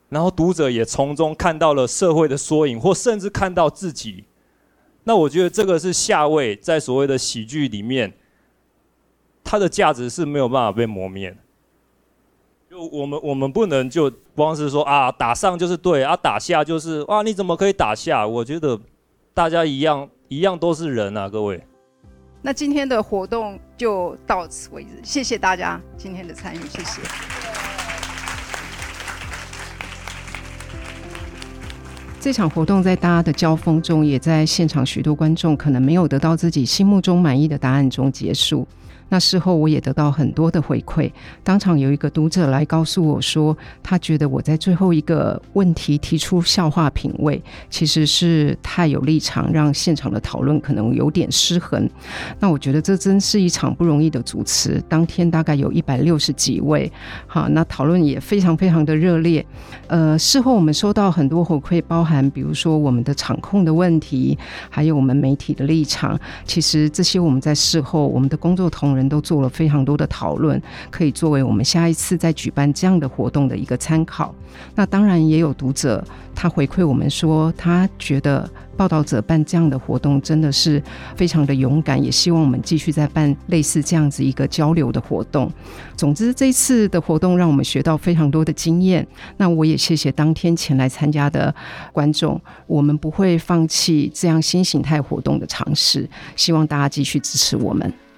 [0.10, 4.24] 然后读者也从中看到了社会的缩影，或甚至看到自己。
[5.04, 8.14] 那我觉得这个是下位在所谓的喜剧里面，
[9.44, 11.38] 它的价值是没有办法被磨灭的。
[12.70, 18.28] 就我们我们不能就光是说啊打上就是对啊打下就是哇你怎么可以打下？
[18.28, 18.80] 我觉得
[19.34, 21.64] 大家一样一样都是人啊，各位。
[22.42, 27.02] 那今天的活动就到此为止，谢谢大家今天的参与，谢谢。
[32.22, 38.66] 这场活动在大家的交锋中，也在现场许多观众可能没有得到自己心目中满意的答案中结束。
[39.10, 41.12] 那事后我也得到很多的回馈，
[41.44, 47.42] 当场有一个读者来告诉我说，他觉得我在最后一个问题提出笑话品味，
[47.72, 51.90] 其实是太有立场，让现场的讨论可能有点失衡。
[52.40, 56.92] 那我觉得这真是一场不容易的主持，当天大概有一百六十几位，
[57.26, 59.44] 好，那讨论也非常非常的热烈。
[59.88, 64.38] 呃，事后我们收到很多回馈，包含比如说我们的场控的问题，
[64.70, 68.99] 还有我们媒体的立场，其实这些我们在事后我们的工作同仁。
[69.00, 70.62] 人都做了非常多的讨论，
[70.92, 74.36] 可以作为我们下一次再举办这样的活动的一个参考。
[74.76, 76.04] 那当然也有读者
[76.36, 80.82] 他回馈我们说，他觉得报道者办这样的活动真的是
[81.16, 85.52] 非常的勇敢，也希望我们继续再办类似这样子一个交流的活动。
[85.96, 89.06] 总之，这次的活动让我们学到非常多的经验。
[89.38, 91.54] 那我也谢谢当天前来参加的
[91.94, 98.09] 观众，我们不会放弃这样新形态活动的尝试，希望大家继续支持我们。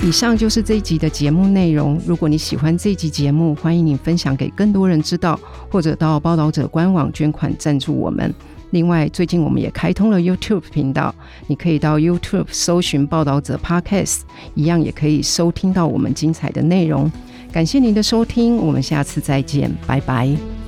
[0.00, 2.00] 以上就是这一集的节目内容。
[2.06, 5.38] 如果你喜欢这一集节目，欢迎你分享给更多人知道，
[5.70, 8.32] 或者到报道者官网捐款赞助我们。
[8.70, 11.12] 另外，最近我们也开通了 YouTube 频道，
[11.48, 14.20] 你可以到 YouTube 搜寻报道者 Podcast，
[14.54, 17.10] 一样也可以收听到我们精彩的内容。
[17.50, 20.67] 感谢您的收听，我们下次再见，拜拜。